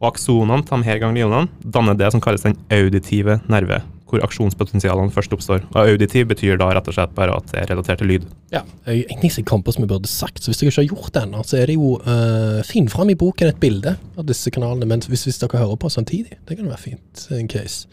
Og 0.00 0.10
aksonene 0.10 0.64
til 0.66 0.82
de 0.82 0.88
her 0.90 1.00
ganglionene 1.00 1.48
danner 1.64 1.96
det 1.96 2.12
som 2.12 2.20
kalles 2.24 2.44
den 2.44 2.58
auditive 2.72 3.38
nerve, 3.48 3.80
hvor 4.08 4.22
aksjonspotensialene 4.24 5.12
først 5.14 5.32
oppstår. 5.34 5.64
Og 5.72 5.78
auditiv 5.88 6.28
betyr 6.30 6.58
da 6.60 6.68
rett 6.76 6.88
og 6.90 6.96
slett 6.96 7.14
bare 7.16 7.36
at 7.38 7.48
det 7.52 7.62
er 7.62 7.70
relatert 7.72 8.02
til 8.02 8.10
lyd. 8.12 8.26
Ja, 8.52 8.62
som 8.64 9.40
jeg 9.40 9.46
kom 9.48 9.64
på 9.64 9.74
som 9.74 9.84
jeg 9.84 9.90
burde 9.90 10.10
sagt, 10.10 10.42
så 10.42 10.52
hvis 10.52 10.60
dere 10.60 10.72
ikke 10.72 10.82
har 10.82 10.90
gjort 10.90 11.14
det 11.14 11.24
ennå, 11.24 11.42
så 11.46 11.58
er 11.60 11.70
det 11.70 11.78
jo 11.78 11.94
uh, 12.04 12.60
Finn 12.68 12.90
fram 12.92 13.10
i 13.10 13.18
boken 13.18 13.50
et 13.50 13.60
bilde 13.62 13.96
av 13.96 14.28
disse 14.28 14.52
kanalene, 14.54 14.88
men 14.90 15.02
hvis, 15.08 15.24
hvis 15.28 15.40
dere 15.40 15.64
hører 15.64 15.80
på 15.80 15.90
samtidig, 15.92 16.38
det 16.44 16.58
kan 16.58 16.68
være 16.68 16.82
fint. 16.82 17.26
In 17.34 17.48
case. 17.50 17.88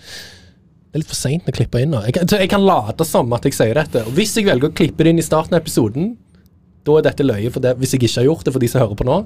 Det 0.91 0.99
er 0.99 1.05
litt 1.05 1.13
for 1.13 1.19
seint 1.19 1.47
å 1.47 1.55
klippe 1.55 1.79
inn 1.79 1.93
nå. 1.95 2.01
Jeg 2.09 2.27
jeg 2.27 2.51
kan 2.51 2.65
late 2.65 3.07
som 3.07 3.31
at 3.37 3.47
jeg 3.47 3.55
sier 3.55 3.77
dette. 3.77 4.03
Og 4.03 4.17
hvis 4.17 4.35
jeg 4.35 4.49
velger 4.49 4.67
å 4.67 4.75
klippe 4.75 5.07
det 5.07 5.15
inn 5.15 5.23
i 5.23 5.25
starten 5.25 5.55
av 5.55 5.63
episoden, 5.63 6.17
da 6.83 6.97
er 6.97 7.05
dette 7.05 7.23
løye 7.23 7.51
for 7.53 7.63
det, 7.63 7.75
hvis 7.79 7.93
jeg 7.93 8.03
ikke 8.03 8.19
har 8.19 8.27
gjort 8.27 8.47
det 8.47 8.53
for 8.55 8.63
de 8.63 8.69
som 8.69 8.83
hører 8.83 8.97
på 8.99 9.07
nå. 9.07 9.21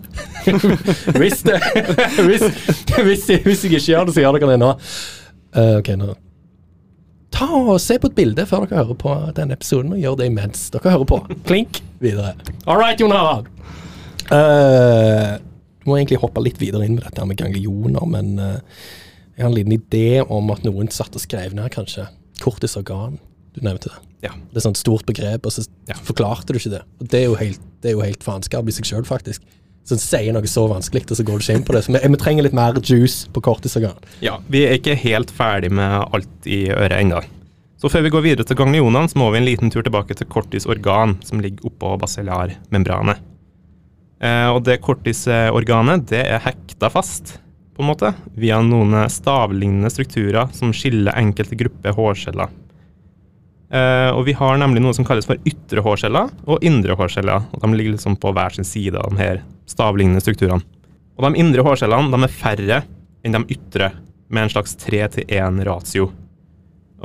hvis, 1.21 1.41
det, 1.47 1.57
hvis, 2.27 2.45
hvis, 2.99 3.25
hvis 3.47 3.65
jeg 3.65 3.79
ikke 3.79 3.87
gjør 3.95 4.05
det, 4.05 4.15
så 4.15 4.25
gjør 4.25 4.37
dere 4.37 4.53
det 4.53 4.61
nå. 4.61 4.75
Uh, 5.55 5.79
ok, 5.79 5.95
nå 5.97 6.13
Ta 7.35 7.47
og 7.51 7.79
Se 7.83 7.97
på 7.99 8.07
et 8.11 8.15
bilde 8.17 8.45
før 8.47 8.63
dere 8.65 8.83
hører 8.83 8.97
på 8.99 9.13
denne 9.35 9.57
episoden, 9.57 9.91
og 9.95 9.99
gjør 9.99 10.15
det 10.21 10.29
imens 10.31 10.69
dere 10.73 10.93
hører 10.93 11.07
på. 11.09 11.17
Klink 11.49 11.81
videre. 12.03 12.33
All 12.65 12.79
right, 12.79 12.99
Jon 13.01 13.11
Harald. 13.15 13.49
Eh, 14.31 15.35
Du 15.85 15.91
må 15.91 15.99
egentlig 15.99 16.17
hoppe 16.17 16.41
litt 16.41 16.57
videre 16.57 16.85
inn 16.87 16.95
med 16.97 17.03
dette 17.05 17.25
med 17.29 17.37
ganglioner, 17.37 18.07
men 18.09 18.39
uh, 18.41 18.55
jeg 19.35 19.43
har 19.43 19.51
en 19.51 19.57
liten 19.57 19.75
idé 19.75 20.05
om 20.25 20.47
at 20.49 20.63
noen 20.65 20.87
satt 20.89 21.13
og 21.13 21.21
skrev 21.21 21.53
ned, 21.53 21.67
kanskje. 21.75 22.07
Kortisorgan. 22.41 23.19
Du 23.53 23.59
nevnte 23.61 23.91
det. 23.91 23.99
Ja. 24.25 24.31
Det 24.49 24.57
er 24.57 24.65
sånn 24.65 24.79
stort 24.79 25.05
begrep, 25.05 25.45
og 25.45 25.53
så 25.53 25.67
Ja. 25.91 25.93
forklarte 26.01 26.49
du 26.49 26.57
ikke 26.57 26.71
det. 26.73 26.81
Og 26.99 27.07
Det 27.11 27.19
er 27.19 27.27
jo 27.27 27.35
helt, 27.37 27.61
det 27.83 27.91
er 27.91 27.93
jo 27.99 28.01
helt 28.01 28.23
faenskap 28.25 28.65
i 28.67 28.73
seg 28.73 28.89
sjøl, 28.89 29.05
faktisk. 29.05 29.43
Som 29.85 29.99
sier 30.01 30.33
noe 30.33 30.49
så 30.49 30.65
vanskelig, 30.69 31.03
og 31.11 31.19
så 31.19 31.25
går 31.25 31.37
du 31.37 31.45
ikke 31.45 31.57
inn 31.59 31.65
på 31.67 31.75
det. 31.75 31.83
Så 31.85 31.93
vi, 31.93 32.01
vi 32.01 32.21
trenger 32.21 32.47
litt 32.47 32.57
mer 32.57 32.77
juice 32.81 33.29
på 33.29 33.43
kortisorgan. 33.45 33.99
Ja, 34.25 34.39
vi 34.49 34.63
er 34.65 34.79
ikke 34.79 34.97
helt 34.97 35.33
ferdig 35.33 35.69
med 35.77 36.07
alt 36.09 36.49
i 36.49 36.65
øret 36.73 36.97
ennå. 36.97 37.21
Så 37.77 37.91
før 37.91 38.05
vi 38.05 38.09
går 38.15 38.23
videre 38.25 38.47
til 38.47 38.57
ganglionene, 38.57 39.05
så 39.11 39.19
må 39.21 39.29
vi 39.29 39.41
en 39.41 39.45
liten 39.45 39.69
tur 39.69 39.83
tilbake 39.85 40.15
til 40.17 40.29
kortisorgan, 40.31 41.19
som 41.27 41.43
ligger 41.43 41.69
oppå 41.69 41.93
basillarmembranet. 42.01 43.21
Eh, 44.25 44.49
og 44.49 44.63
det 44.65 44.79
kortisorganet, 44.81 46.07
det 46.09 46.23
er 46.23 46.41
hekta 46.47 46.89
fast, 46.89 47.35
på 47.75 47.83
en 47.83 47.91
måte, 47.91 48.13
via 48.39 48.61
noen 48.63 48.95
stavlignende 49.11 49.91
strukturer 49.91 50.49
som 50.55 50.71
skiller 50.73 51.17
enkelte 51.19 51.59
grupper 51.59 51.93
hårceller. 51.97 52.49
Eh, 53.73 54.09
og 54.13 54.25
vi 54.27 54.35
har 54.37 54.59
nemlig 54.61 54.83
noe 54.83 54.93
som 54.93 55.05
kalles 55.07 55.25
for 55.25 55.41
ytre 55.47 55.81
hårceller 55.85 56.29
og 56.45 56.65
indre 56.65 56.97
hårceller. 56.97 57.47
og 57.51 57.61
De 57.61 57.71
ligger 57.73 57.95
liksom 57.95 58.17
på 58.21 58.33
hver 58.35 58.53
sin 58.53 58.67
side 58.67 58.99
av 58.99 59.13
de 59.13 59.21
her 59.21 59.41
stavlignende 59.69 60.21
strukturene. 60.21 60.61
Og 61.15 61.25
De 61.25 61.41
indre 61.41 61.65
hårcellene 61.65 62.23
er 62.27 62.33
færre 62.33 62.83
enn 63.25 63.37
de 63.37 63.57
ytre, 63.57 63.91
med 64.27 64.47
en 64.47 64.49
slags 64.49 64.73
3 64.81 65.03
til 65.13 65.27
1 65.29 65.59
ratio. 65.65 66.09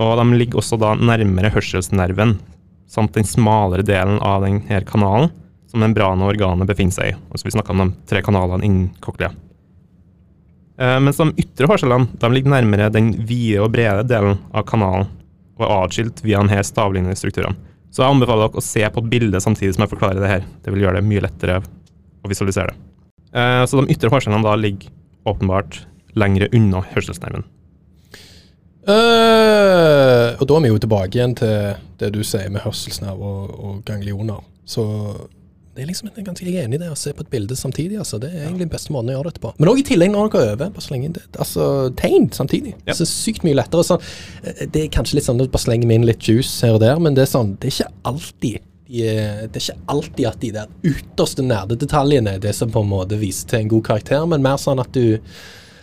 Og 0.00 0.12
de 0.16 0.38
ligger 0.40 0.60
også 0.60 0.78
da 0.80 0.94
nærmere 0.96 1.50
hørselsnerven, 1.52 2.38
samt 2.88 3.14
den 3.14 3.28
smalere 3.28 3.84
delen 3.86 4.18
av 4.24 4.42
denne 4.44 4.80
kanalen 4.88 5.28
som 5.70 5.84
membranen 5.84 6.24
og 6.24 6.32
organet 6.32 6.66
befinner 6.66 6.96
seg 6.96 7.12
i. 7.12 7.18
Altså 7.30 7.46
Vi 7.46 7.54
snakker 7.54 7.76
om 7.76 7.84
de 7.84 8.08
tre 8.10 8.22
kanalene 8.26 8.66
innen 8.66 8.88
cochlea. 9.04 9.30
Uh, 10.80 10.96
mens 11.04 11.20
de 11.20 11.28
ytre 11.44 11.68
hårcellene 11.68 12.32
ligger 12.32 12.54
nærmere 12.56 12.88
den 12.92 13.12
vide 13.28 13.60
og 13.62 13.70
brede 13.74 14.06
delen 14.08 14.40
av 14.50 14.64
kanalen, 14.66 15.10
og 15.66 15.74
er 15.74 15.84
atskilt 15.88 16.22
via 16.24 16.40
denne 16.42 16.62
stavlignende 16.66 17.18
strukturene. 17.18 17.56
Så 17.90 18.04
jeg 18.04 18.14
anbefaler 18.14 18.46
dere 18.46 18.62
å 18.62 18.64
se 18.64 18.82
på 18.86 19.02
et 19.02 19.10
bilde 19.10 19.40
samtidig 19.42 19.74
som 19.74 19.84
jeg 19.84 19.92
forklarer 19.92 20.22
det 20.22 20.30
her. 20.30 20.44
Det 20.62 20.72
vil 20.72 20.84
gjøre 20.84 21.00
det 21.00 21.08
mye 21.10 21.24
lettere 21.24 21.60
å 21.60 22.30
visualisere 22.30 22.70
det. 22.70 22.82
Eh, 23.34 23.64
Så 23.66 23.80
de 23.80 23.94
ytre 23.94 24.10
hårcellene 24.12 24.46
da 24.46 24.54
ligger 24.58 24.92
åpenbart 25.26 25.82
lengre 26.18 26.48
unna 26.54 26.82
hørselsnerven. 26.94 27.44
Uh, 28.88 30.32
og 30.40 30.46
da 30.48 30.56
er 30.56 30.62
vi 30.64 30.70
jo 30.70 30.78
tilbake 30.80 31.18
igjen 31.18 31.34
til 31.36 31.74
det 32.00 32.08
du 32.14 32.22
sier 32.24 32.48
med 32.50 32.64
hørselsnerv 32.64 33.20
og, 33.20 33.50
og 33.60 33.74
ganglioner. 33.86 34.40
Så 34.64 34.82
det 35.80 35.86
er 35.86 35.88
liksom 35.94 36.10
er 36.12 36.24
ganske 36.26 36.44
enig 36.44 36.76
i 36.76 36.80
det, 36.82 36.90
å 36.92 36.96
se 36.98 37.14
på 37.16 37.24
et 37.24 37.30
bilde 37.32 37.56
samtidig. 37.56 37.96
altså. 38.02 38.18
Det 38.20 38.28
er 38.28 38.42
egentlig 38.44 38.66
den 38.66 38.72
beste 38.74 38.92
måten 38.92 39.08
å 39.08 39.14
gjøre 39.16 39.30
dette 39.30 39.40
på. 39.40 39.52
Men 39.58 39.70
òg 39.72 39.80
i 39.80 39.84
tillegg 39.88 40.10
når 40.12 40.28
dere 40.34 40.50
øver. 40.52 40.72
bare 40.76 40.84
slenge 40.84 41.12
det, 41.16 41.22
altså 41.40 41.68
tegn 41.96 42.28
samtidig. 42.36 42.74
Ja. 42.84 42.92
Altså, 42.92 43.06
sykt 43.08 43.46
mye 43.48 43.56
lettere. 43.56 43.86
Sånn, 43.88 44.02
eh, 44.44 44.66
det 44.66 44.82
er 44.84 44.90
kanskje 44.92 45.16
litt 45.16 45.24
sånn 45.24 45.40
at 45.40 45.50
bare 45.54 45.64
slenger 45.64 45.88
vi 45.88 45.96
inn 45.96 46.04
litt 46.04 46.28
juice 46.28 46.60
her 46.66 46.76
og 46.76 46.82
der, 46.84 47.00
men 47.00 47.16
det 47.16 47.24
er 47.24 47.32
sånn, 47.32 47.56
det 47.60 47.70
er 47.72 47.78
ikke 47.78 47.94
alltid 48.12 48.60
er- 48.90 49.46
det 49.46 49.56
er 49.56 49.64
ikke 49.64 49.80
alltid 49.88 50.26
at 50.26 50.40
de 50.40 50.50
der 50.50 50.66
ytterste 50.84 51.42
nerdedetaljene 51.46 52.34
er 52.34 52.38
det 52.42 52.54
som 52.56 52.70
på 52.70 52.82
en 52.82 52.90
måte 52.90 53.16
viser 53.18 53.48
til 53.48 53.60
en 53.60 53.68
god 53.68 53.84
karakter, 53.84 54.26
men 54.28 54.42
mer 54.42 54.56
sånn 54.58 54.80
at 54.80 54.92
du 54.92 55.18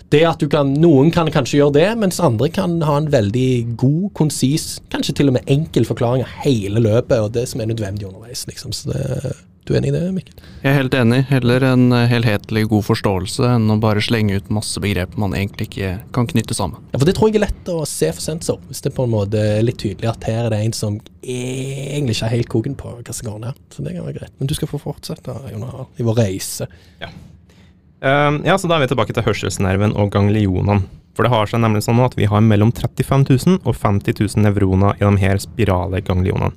det 0.09 0.23
at 0.23 0.39
du 0.39 0.47
kan, 0.47 0.69
Noen 0.79 1.11
kan 1.11 1.27
kanskje 1.27 1.59
gjøre 1.59 1.73
det, 1.73 1.87
mens 1.99 2.19
andre 2.23 2.47
kan 2.47 2.79
ha 2.87 2.95
en 2.97 3.09
veldig 3.11 3.75
god, 3.75 4.13
konsis, 4.13 4.79
kanskje 4.89 5.15
til 5.19 5.27
og 5.27 5.33
med 5.33 5.49
enkel 5.51 5.83
forklaring 5.83 6.23
av 6.23 6.31
hele 6.45 6.79
løpet, 6.79 7.19
og 7.19 7.33
det 7.35 7.47
som 7.51 7.59
er 7.59 7.67
nødvendig 7.67 8.07
underveis. 8.07 8.45
liksom. 8.47 8.71
Så 8.71 8.93
det, 8.93 9.33
Du 9.67 9.73
er 9.73 9.81
enig 9.81 9.89
i 9.91 9.95
det, 9.97 10.01
Mikkel? 10.15 10.35
Jeg 10.61 10.69
er 10.71 10.77
helt 10.77 10.93
enig. 10.95 11.17
Heller 11.27 11.63
en 11.67 11.89
eh, 11.91 12.05
helhetlig 12.07 12.63
god 12.71 12.85
forståelse 12.87 13.49
enn 13.57 13.73
å 13.73 13.75
bare 13.83 13.99
slenge 14.03 14.37
ut 14.39 14.47
masse 14.53 14.79
begrep 14.79 15.17
man 15.19 15.35
egentlig 15.35 15.67
ikke 15.67 15.89
kan 16.15 16.29
knytte 16.31 16.55
sammen. 16.55 16.79
Ja, 16.93 17.01
for 17.01 17.07
Det 17.09 17.17
tror 17.17 17.27
jeg 17.27 17.41
er 17.41 17.43
lett 17.49 17.71
å 17.73 17.81
se 17.89 18.13
for 18.15 18.23
sensor, 18.23 18.61
hvis 18.69 18.79
det 18.85 18.93
på 18.95 19.03
en 19.03 19.11
måte 19.11 19.41
er 19.57 19.65
litt 19.67 19.81
tydelig 19.83 20.07
at 20.13 20.23
her 20.29 20.45
er 20.45 20.55
det 20.55 20.61
en 20.63 20.75
som 20.77 20.99
egentlig 21.19 22.15
ikke 22.15 22.29
er 22.29 22.35
helt 22.37 22.51
koken 22.53 22.77
på 22.79 22.93
hva 22.95 23.15
som 23.17 23.27
går 23.27 23.41
ned. 23.43 23.59
Så 23.75 23.83
det 23.83 23.97
kan 23.97 24.07
være 24.07 24.21
greit. 24.21 24.35
Men 24.39 24.47
du 24.47 24.55
skal 24.55 24.71
få 24.71 24.79
fortsette, 24.79 25.35
Jon 25.51 25.65
i 25.67 26.07
vår 26.07 26.21
reise. 26.23 26.69
Eh, 27.03 28.37
ja, 28.47 28.55
så 28.55 28.71
Da 28.71 28.77
er 28.77 28.85
vi 28.85 28.93
tilbake 28.93 29.15
til 29.17 29.27
hørselsnerven 29.27 29.97
og 29.99 30.13
ganglionene. 30.15 30.85
For 31.17 31.25
det 31.25 31.33
har 31.33 31.49
seg 31.49 31.59
nemlig 31.59 31.81
sånn 31.83 31.99
at 32.05 32.15
vi 32.15 32.29
har 32.29 32.43
mellom 32.45 32.71
35 32.71 33.27
000 33.27 33.59
og 33.65 33.75
50 33.75 34.15
000 34.21 34.45
nevroner 34.45 34.95
i 34.95 35.03
de 35.03 35.23
her 35.25 35.41
spirale 35.41 35.99
ganglionene. 36.05 36.53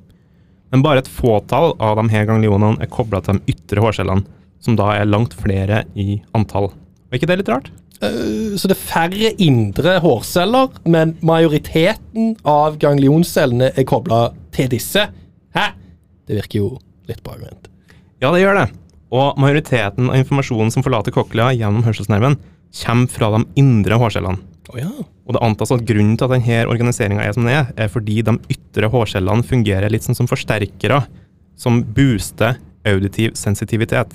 Men 0.71 0.83
bare 0.85 1.01
et 1.03 1.09
fåtall 1.11 1.73
av 1.83 1.97
de 1.99 2.07
her 2.13 2.25
ganglionene 2.29 2.79
er 2.81 2.89
kobla 2.91 3.19
til 3.25 3.39
de 3.41 3.53
ytre 3.55 3.83
hårcellene, 3.83 4.23
som 4.63 4.77
da 4.79 4.91
er 4.95 5.09
langt 5.09 5.33
flere 5.35 5.83
i 5.99 6.21
antall. 6.37 6.69
Er 7.11 7.19
ikke 7.19 7.27
det 7.31 7.39
litt 7.41 7.49
rart? 7.51 7.71
Eh, 8.01 8.55
Så 8.57 8.67
det 8.69 8.77
er 8.77 8.85
færre 8.87 9.31
indre 9.41 9.97
hårceller, 10.03 10.69
men 10.85 11.15
majoriteten 11.21 12.35
av 12.47 12.77
ganglioncellene 12.81 13.71
er 13.77 13.83
kobla 13.89 14.29
til 14.55 14.69
disse. 14.71 15.07
Hæ? 15.55 15.65
Det 16.27 16.39
virker 16.39 16.59
jo 16.61 16.69
litt 17.09 17.21
bakvendt. 17.23 17.67
Ja, 18.21 18.31
det 18.31 18.41
gjør 18.43 18.61
det. 18.61 18.67
Og 19.11 19.35
majoriteten 19.41 20.07
av 20.09 20.15
informasjonen 20.15 20.71
som 20.71 20.83
forlater 20.85 21.11
cochlea 21.11 21.51
gjennom 21.57 21.83
hørselsnerven, 21.83 22.37
kommer 22.85 23.11
fra 23.11 23.27
de 23.35 23.43
indre 23.59 23.97
hårcellene. 23.99 24.39
Å 24.69 24.77
ja. 24.77 24.91
Og 25.25 25.33
det 25.33 25.41
antas 25.41 25.71
at 25.73 25.85
grunnen 25.87 26.17
til 26.19 26.27
at 26.27 26.35
denne 26.35 26.59
organiseringa 26.69 27.23
er 27.25 27.33
som 27.33 27.47
den 27.47 27.55
er, 27.55 27.71
er 27.73 27.89
fordi 27.91 28.19
de 28.25 28.35
ytre 28.53 28.89
hårcellene 28.93 29.47
fungerer 29.47 29.89
litt 29.89 30.05
sånn 30.05 30.17
som 30.17 30.29
forsterkere, 30.29 31.01
som 31.57 31.81
booster 31.95 32.59
auditiv 32.87 33.33
sensitivitet. 33.39 34.13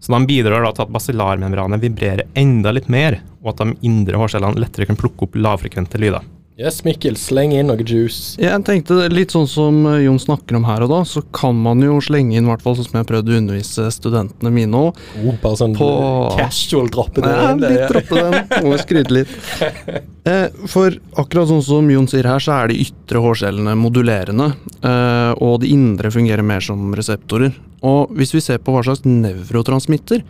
Så 0.00 0.12
de 0.14 0.20
bidrar 0.26 0.64
da 0.64 0.72
til 0.74 0.86
at 0.86 0.92
basillarmembranet 0.94 1.82
vibrerer 1.82 2.28
enda 2.38 2.72
litt 2.72 2.88
mer, 2.92 3.20
og 3.44 3.52
at 3.52 3.62
de 3.62 3.76
indre 3.86 4.20
hårcellene 4.20 4.62
lettere 4.62 4.88
kan 4.88 4.98
plukke 4.98 5.28
opp 5.28 5.38
lavfrekvente 5.38 6.00
lyder. 6.00 6.24
Yes, 6.60 6.82
Mikkel, 6.84 7.14
sleng 7.16 7.54
inn 7.56 7.70
noe 7.70 7.80
juice. 7.88 8.34
Jeg 8.36 8.60
tenkte 8.66 9.06
litt 9.08 9.32
sånn 9.32 9.46
som 9.48 9.78
eh, 9.88 10.02
Jon 10.04 10.18
snakker 10.20 10.58
om 10.58 10.66
her 10.68 10.82
og 10.84 10.90
da, 10.92 10.98
så 11.08 11.22
kan 11.32 11.56
man 11.56 11.80
jo 11.80 11.94
slenge 12.04 12.36
inn, 12.36 12.44
i 12.44 12.50
hvert 12.50 12.60
fall 12.60 12.74
sånn 12.76 12.84
som 12.84 12.98
jeg 12.98 13.04
har 13.06 13.08
prøvd 13.08 13.30
å 13.32 13.38
undervise 13.38 13.86
studentene 13.96 14.52
mine 14.52 14.76
òg. 14.90 14.98
Oh, 15.22 15.38
bare 15.40 15.56
sånn 15.56 15.72
På- 15.78 16.34
casual 16.36 16.90
droppe 16.92 17.24
det 17.24 17.32
Ja, 17.32 17.46
inn. 17.54 17.62
det- 17.64 17.70
litt 17.78 17.94
droppe 17.94 18.20
den. 18.26 18.68
Må 18.68 18.76
skryte 18.82 19.16
litt. 19.16 19.32
Eh, 20.30 20.50
for 20.68 20.92
akkurat 21.16 21.48
sånn 21.48 21.62
som 21.64 21.86
Jon 21.90 22.04
sier 22.06 22.26
her, 22.28 22.38
så 22.44 22.52
er 22.52 22.68
de 22.68 22.74
ytre 22.84 23.22
hårcellene 23.24 23.72
modulerende, 23.80 24.50
eh, 24.84 25.32
og 25.40 25.62
de 25.62 25.70
indre 25.72 26.10
fungerer 26.12 26.44
mer 26.44 26.60
som 26.60 26.92
reseptorer. 26.94 27.54
Og 27.82 28.12
hvis 28.12 28.34
vi 28.36 28.42
ser 28.44 28.58
på 28.60 28.74
hva 28.76 28.82
slags 28.84 29.00
nevrotransmitter 29.08 30.20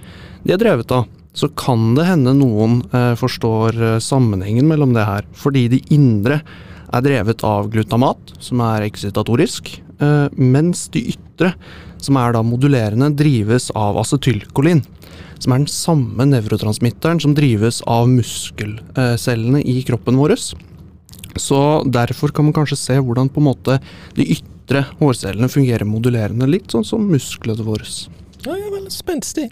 de 0.46 0.54
er 0.54 0.62
drevet 0.62 0.94
av, 0.94 1.08
så 1.36 1.48
kan 1.58 1.94
det 1.94 2.08
hende 2.08 2.34
noen 2.36 2.80
eh, 2.94 3.14
forstår 3.18 3.78
eh, 3.78 3.98
sammenhengen 4.02 4.66
mellom 4.70 4.94
det 4.96 5.06
her, 5.06 5.28
fordi 5.36 5.68
de 5.76 5.82
indre 5.94 6.40
er 6.90 7.04
drevet 7.06 7.44
av 7.46 7.70
glutamat, 7.70 8.34
som 8.42 8.62
er 8.66 8.88
excitatorisk, 8.88 9.76
eh, 10.02 10.26
mens 10.34 10.88
de 10.94 11.04
ytre, 11.14 11.54
som 12.00 12.18
er 12.18 12.34
da 12.34 12.42
modulerende, 12.42 13.12
drives 13.14 13.70
av 13.78 14.00
acetylkolin 14.00 14.82
som 15.40 15.54
er 15.54 15.62
den 15.62 15.70
samme 15.72 16.26
nevrotransmitteren 16.28 17.20
som 17.22 17.34
drives 17.36 17.80
av 17.88 18.08
muskelcellene 18.12 19.62
i 19.64 19.80
kroppen 19.88 20.18
vår. 20.20 20.36
Så 21.40 21.60
derfor 21.88 22.34
kan 22.34 22.48
man 22.48 22.56
kanskje 22.56 22.76
se 22.76 22.98
hvordan 23.00 23.30
på 23.32 23.40
en 23.40 23.48
måte 23.48 23.78
de 24.18 24.26
ytre 24.36 24.84
hårcellene 25.00 25.48
fungerer 25.50 25.88
modulerende, 25.88 26.48
litt 26.50 26.70
sånn 26.72 26.84
som 26.86 27.08
musklene 27.08 27.64
våre. 27.64 27.88
Ja, 28.44 28.56
ja 28.56 28.68
vel, 28.72 28.86
spenstig. 28.92 29.48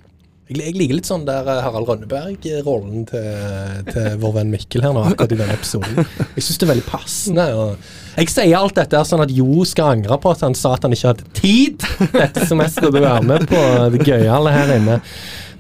Jeg, 0.49 0.73
liker 0.79 0.97
litt 0.97 1.09
sånn 1.09 1.27
der 1.29 1.45
eh, 1.45 1.59
Harald 1.61 1.91
Rønneberg-rollen 1.91 3.03
til, 3.11 3.27
til 3.91 4.07
vår 4.23 4.39
venn 4.39 4.53
Mikkel 4.55 4.85
her 4.87 4.95
nå, 4.97 5.03
akkurat 5.11 5.35
i 5.35 5.41
denne 5.43 5.57
episoden. 5.59 5.99
Jeg 6.39 6.47
syns 6.47 6.61
det 6.61 6.65
er 6.65 6.71
veldig 6.73 6.87
passende. 6.89 7.45
Jeg 8.15 8.33
sier 8.33 8.57
alt 8.57 8.79
dette 8.79 9.03
sånn 9.11 9.25
at 9.27 9.35
Jo 9.35 9.67
skal 9.69 9.99
angre 9.99 10.17
på 10.23 10.33
at 10.33 10.47
han 10.47 10.57
sa 10.57 10.73
at 10.79 10.87
han 10.87 10.97
ikke 10.97 11.13
hadde 11.13 11.29
tid 11.37 11.85
dette 12.15 12.49
semesteret 12.49 12.89
til 12.89 13.03
å 13.03 13.05
være 13.05 13.29
med 13.29 13.45
på 13.51 13.61
det 13.93 14.09
gøyale 14.09 14.55
her 14.57 14.73
inne. 14.79 14.99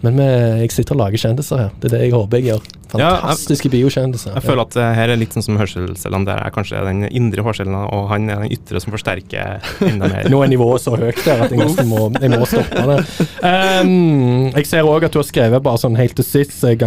Men 0.02 0.18
jeg 0.22 0.70
sitter 0.70 0.94
og 0.94 1.00
lager 1.06 1.18
kjendiser 1.18 1.58
her. 1.64 1.70
Det 1.80 1.88
er 1.90 1.96
det 1.96 2.02
jeg 2.06 2.12
håper 2.14 2.38
jeg 2.38 2.52
gjør. 2.52 2.66
Ja, 2.94 2.98
jeg- 2.98 3.20
Fantastiske 3.20 3.68
biokjendiser. 3.72 4.34
Jeg 4.34 4.42
føler 4.46 4.62
at 4.62 4.74
her 4.96 5.10
er 5.12 5.16
litt 5.20 5.34
sånn 5.34 5.44
som 5.44 5.58
hørselscellene. 5.58 6.24
Der 6.24 6.38
er 6.40 6.50
kanskje 6.54 6.80
den 6.86 7.04
indre 7.10 7.42
hårcellen, 7.42 7.74
og 7.74 8.08
han 8.08 8.30
er 8.30 8.44
den 8.44 8.52
ytre 8.54 8.80
som 8.80 8.94
forsterker 8.94 9.60
enda 9.84 10.08
mer. 10.08 10.28
Nå 10.32 10.42
er 10.44 10.48
nivået 10.48 10.80
så 10.80 10.94
høyt 10.96 11.18
der 11.24 11.42
at 11.44 11.50
jeg 11.50 11.58
nesten 11.60 11.90
må, 11.90 12.06
jeg 12.14 12.30
må 12.30 12.46
stoppe 12.48 12.86
det. 12.88 13.00
Um, 13.42 14.50
jeg 14.56 14.66
ser 14.70 14.88
òg 14.88 15.04
at 15.04 15.12
du 15.12 15.18
har 15.20 15.28
skrevet 15.28 15.62
bare 15.62 15.82
sånn 15.82 15.98
helt 15.98 16.16
til 16.16 16.24
sist 16.24 16.64
eh, 16.64 16.78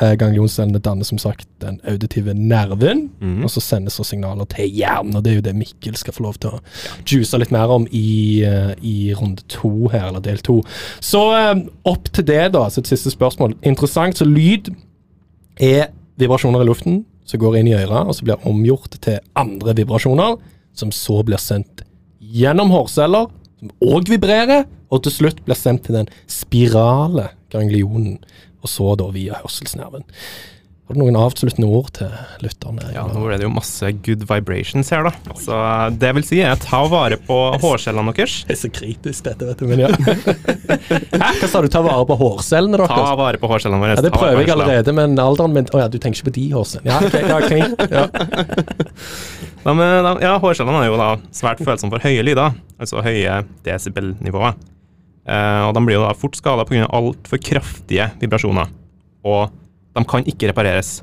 eh, 0.00 0.16
danner 0.16 1.04
som 1.04 1.18
sagt 1.18 1.48
den 1.60 1.80
auditive 1.88 2.34
nerven, 2.34 3.08
mm. 3.20 3.44
og 3.44 3.50
så 3.50 3.60
sendes 3.60 3.98
så 3.98 4.04
signaler 4.04 4.48
til 4.50 4.68
hjernen. 4.68 5.16
Og 5.16 5.24
det 5.24 5.32
er 5.32 5.38
jo 5.38 5.46
det 5.48 5.56
Mikkel 5.56 5.96
skal 5.96 6.16
få 6.16 6.24
lov 6.24 6.40
til 6.40 6.56
å 6.56 6.62
juice 7.04 7.38
litt 7.38 7.52
mer 7.54 7.70
om 7.70 7.86
i, 7.90 8.42
eh, 8.46 8.74
i 8.82 9.12
runde 9.14 9.42
to 9.48 9.88
her, 9.92 10.08
eller 10.08 10.24
del 10.24 10.42
to. 10.44 10.60
Så 11.00 11.22
eh, 11.36 11.54
opp 11.84 12.10
til 12.12 12.26
det, 12.26 12.52
da. 12.56 12.66
Så 12.68 12.84
et 12.84 12.92
siste 12.92 13.12
spørsmål. 13.12 13.56
Interessant. 13.62 14.18
Så 14.18 14.28
lyd 14.28 14.72
er 15.60 15.90
vibrasjoner 16.20 16.64
i 16.64 16.68
luften 16.68 17.04
som 17.30 17.40
går 17.40 17.60
inn 17.60 17.70
i 17.70 17.76
øret, 17.78 18.08
og 18.08 18.16
så 18.16 18.26
blir 18.26 18.48
omgjort 18.48 18.98
til 19.04 19.20
andre 19.38 19.74
vibrasjoner, 19.78 20.38
som 20.74 20.90
så 20.94 21.20
blir 21.26 21.40
sendt 21.42 21.84
gjennom 22.20 22.72
hårceller, 22.74 23.30
som 23.60 23.72
òg 23.84 24.10
vibrerer, 24.10 24.64
og 24.90 25.04
til 25.04 25.14
slutt 25.14 25.42
blir 25.46 25.58
sendt 25.58 25.86
til 25.86 26.00
den 26.00 26.10
spirale 26.30 27.28
ganglionen, 27.52 28.18
og 28.60 28.70
så 28.70 28.94
da 29.00 29.10
via 29.14 29.40
hørselsnerven. 29.42 30.06
Har 30.90 30.96
du 30.98 31.04
noen 31.04 31.14
avsluttende 31.22 31.68
ord 31.70 31.92
til 31.94 32.08
lytterne? 32.42 32.88
Ja, 32.90 33.04
nå 33.06 33.20
ble 33.22 33.36
det 33.38 33.44
jo 33.44 33.50
masse 33.54 33.92
good 34.02 34.24
vibrations 34.26 34.88
her, 34.90 35.06
da. 35.06 35.34
Så 35.38 35.54
det 36.02 36.08
vil 36.16 36.24
si 36.26 36.40
er 36.42 36.58
ta 36.58 36.80
vare 36.90 37.14
på 37.28 37.36
hårcellene 37.62 38.10
deres. 38.10 38.40
Det 38.48 38.56
er 38.56 38.58
så 38.58 38.70
kritisk, 38.74 39.22
dette, 39.28 39.46
vet 39.46 39.62
du. 39.62 39.68
Men 39.70 39.84
ja. 39.84 39.90
Hæ, 41.22 41.28
hva 41.38 41.46
sa 41.52 41.62
du? 41.62 41.68
Ta 41.70 41.84
vare 41.86 42.02
på 42.08 42.16
hårcellene 42.18 42.88
Ta 42.90 43.14
vare 43.20 43.38
på 43.38 43.52
hårcellene 43.52 43.78
våre. 43.84 43.94
Ja, 44.00 44.02
det 44.02 44.10
prøver 44.16 44.42
jeg 44.42 44.50
allerede, 44.56 44.96
men 44.98 45.14
alderen 45.22 45.54
min 45.54 45.70
Å 45.70 45.84
ja, 45.84 45.86
du 45.86 46.00
tenker 46.02 46.24
ikke 46.24 46.32
på 46.32 46.34
de 46.40 46.48
hårcellene? 46.56 46.90
Ja, 46.90 46.98
okay, 47.06 47.22
ja, 47.22 47.38
okay. 47.38 47.60
Ja. 47.94 48.04
Ja, 50.26 50.34
hårcellene 50.42 50.82
er 50.82 50.90
jo 50.90 50.98
da 50.98 51.12
svært 51.36 51.60
følsomme 51.62 51.92
for 51.94 52.02
høye 52.02 52.26
lyder, 52.26 52.54
altså 52.80 53.02
høye 53.04 53.44
desibelnivåer. 53.62 54.56
Eh, 55.30 55.62
og 55.68 55.74
de 55.76 55.84
blir 55.86 55.98
jo 55.98 56.04
da 56.04 56.12
fort 56.18 56.38
skada 56.38 56.66
pga. 56.66 56.88
altfor 56.90 57.40
kraftige 57.42 58.10
vibrasjoner. 58.22 58.70
Og 59.24 59.50
de 59.94 60.04
kan 60.08 60.26
ikke 60.26 60.50
repareres. 60.50 61.00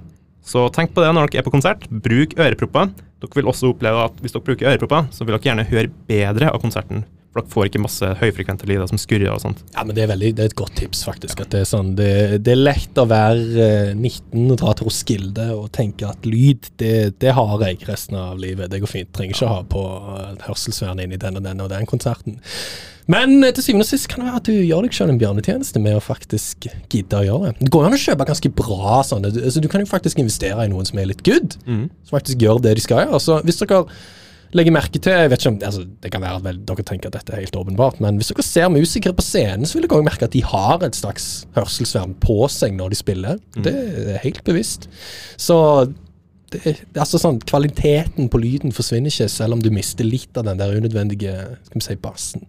Så 0.47 0.69
tenk 0.75 0.93
på 0.95 1.03
det 1.03 1.11
når 1.15 1.31
dere 1.31 1.43
er 1.43 1.47
på 1.47 1.53
konsert. 1.53 1.87
Bruk 1.91 2.37
ørepropper. 2.39 2.93
Dere 3.21 3.39
vil 3.39 3.51
også 3.51 3.73
oppleve 3.73 4.07
at 4.07 4.17
hvis 4.23 4.35
dere 4.35 4.47
bruker 4.47 4.71
ørepropper, 4.71 5.11
så 5.11 5.25
vil 5.25 5.35
dere 5.35 5.49
gjerne 5.49 5.69
høre 5.71 5.93
bedre 6.09 6.51
av 6.51 6.63
konserten. 6.63 7.03
For 7.27 7.41
dere 7.41 7.51
får 7.53 7.67
ikke 7.67 7.81
masse 7.83 8.09
høyfrekvente 8.21 8.67
lyder 8.69 8.87
som 8.89 8.99
skurrer 9.01 9.33
og 9.33 9.41
sånt. 9.43 9.63
Ja, 9.75 9.83
men 9.83 9.95
det 9.97 10.05
er, 10.05 10.11
veldig, 10.13 10.31
det 10.37 10.45
er 10.45 10.51
et 10.51 10.57
godt 10.59 10.75
tips, 10.79 11.03
faktisk. 11.07 11.43
At 11.43 11.51
det, 11.53 11.63
er 11.65 11.69
sånn, 11.69 11.91
det, 11.99 12.11
det 12.45 12.53
er 12.55 12.61
lett 12.63 13.01
å 13.01 13.07
være 13.09 13.67
eh, 13.67 13.91
19 13.93 14.53
og 14.55 14.59
dra 14.63 14.75
til 14.77 14.89
Roskilde 14.89 15.47
og 15.55 15.69
tenke 15.75 16.07
at 16.09 16.27
lyd, 16.27 16.71
det, 16.79 17.33
har 17.37 17.65
jeg 17.67 17.83
resten 17.89 18.19
av 18.19 18.39
livet. 18.41 18.71
Det 18.71 18.81
går 18.83 18.93
fint. 18.93 19.11
Trenger 19.15 19.35
ikke 19.35 19.49
å 19.49 19.55
ha 19.57 19.63
på 19.67 19.83
uh, 19.83 20.35
hørselsvern 20.47 21.03
inn 21.03 21.15
i 21.15 21.21
den 21.21 21.41
og 21.41 21.47
den 21.47 21.65
og 21.65 21.73
den 21.73 21.89
konserten. 21.89 22.39
Men 23.11 23.37
eh, 23.43 23.53
til 23.55 23.63
syvende 23.69 23.85
og 23.87 23.89
sist 23.89 24.09
kan 24.11 24.21
det 24.21 24.29
være 24.29 24.41
at 24.41 24.49
du 24.49 24.53
gjør 24.55 24.85
deg 24.87 24.97
selv 24.97 25.13
en 25.13 25.21
bjørnetjeneste 25.21 25.81
med 25.83 25.97
å 25.97 26.03
faktisk 26.03 26.67
gidde 26.91 27.21
å 27.21 27.25
gjøre 27.27 27.49
det. 27.49 27.65
Det 27.65 27.71
går 27.73 27.85
jo 27.85 27.89
an 27.89 27.97
å 27.97 28.03
kjøpe 28.03 28.27
ganske 28.29 28.53
bra 28.61 28.99
sånne. 29.07 29.31
Du, 29.35 29.41
altså, 29.45 29.63
du 29.63 29.69
kan 29.71 29.83
jo 29.83 29.89
faktisk 29.89 30.19
investere 30.23 30.67
i 30.67 30.71
noen 30.71 30.87
som 30.89 30.99
er 30.99 31.09
litt 31.11 31.23
good, 31.27 31.55
som 31.63 32.15
faktisk 32.17 32.43
gjør 32.43 32.61
det 32.65 32.77
de 32.79 32.83
skal 32.83 33.05
gjøre. 33.05 33.21
Så 33.23 33.39
hvis 33.47 33.61
dere 33.63 33.83
legger 34.55 34.71
merke 34.71 34.99
til 35.03 35.11
jeg 35.11 35.29
vet 35.31 35.41
ikke 35.43 35.51
om, 35.51 35.57
altså 35.67 35.81
Det 36.03 36.11
kan 36.13 36.23
være 36.23 36.39
at 36.39 36.43
vel, 36.45 36.59
dere 36.69 36.83
tenker 36.87 37.09
at 37.09 37.17
dette 37.17 37.33
er 37.35 37.41
helt 37.43 37.55
åpenbart, 37.59 37.97
men 38.03 38.19
hvis 38.19 38.31
dere 38.31 38.45
ser 38.47 38.69
musikere 38.71 39.15
på 39.17 39.25
scenen, 39.25 39.67
så 39.67 39.77
vil 39.77 39.87
dere 39.87 39.99
også 39.99 40.07
merke 40.07 40.27
at 40.27 40.35
de 40.35 40.43
har 40.47 40.83
et 40.87 40.95
slags 40.95 41.29
hørselsvern 41.57 42.15
på 42.23 42.47
seg 42.51 42.75
når 42.75 42.91
de 42.93 42.99
spiller. 42.99 43.39
Det 43.63 43.73
er 44.17 44.21
helt 44.23 44.43
bevisst. 44.47 44.87
Så 45.39 45.57
det, 46.51 46.77
altså 46.95 47.19
sånn, 47.19 47.41
Kvaliteten 47.43 48.29
på 48.31 48.39
lyden 48.39 48.71
forsvinner 48.75 49.11
ikke, 49.11 49.27
selv 49.31 49.57
om 49.57 49.63
du 49.63 49.67
mister 49.73 50.07
litt 50.07 50.37
av 50.39 50.47
den 50.47 50.59
der 50.61 50.75
unødvendige 50.79 51.33
skal 51.67 51.81
vi 51.81 51.87
si, 51.89 51.97
bassen. 51.99 52.47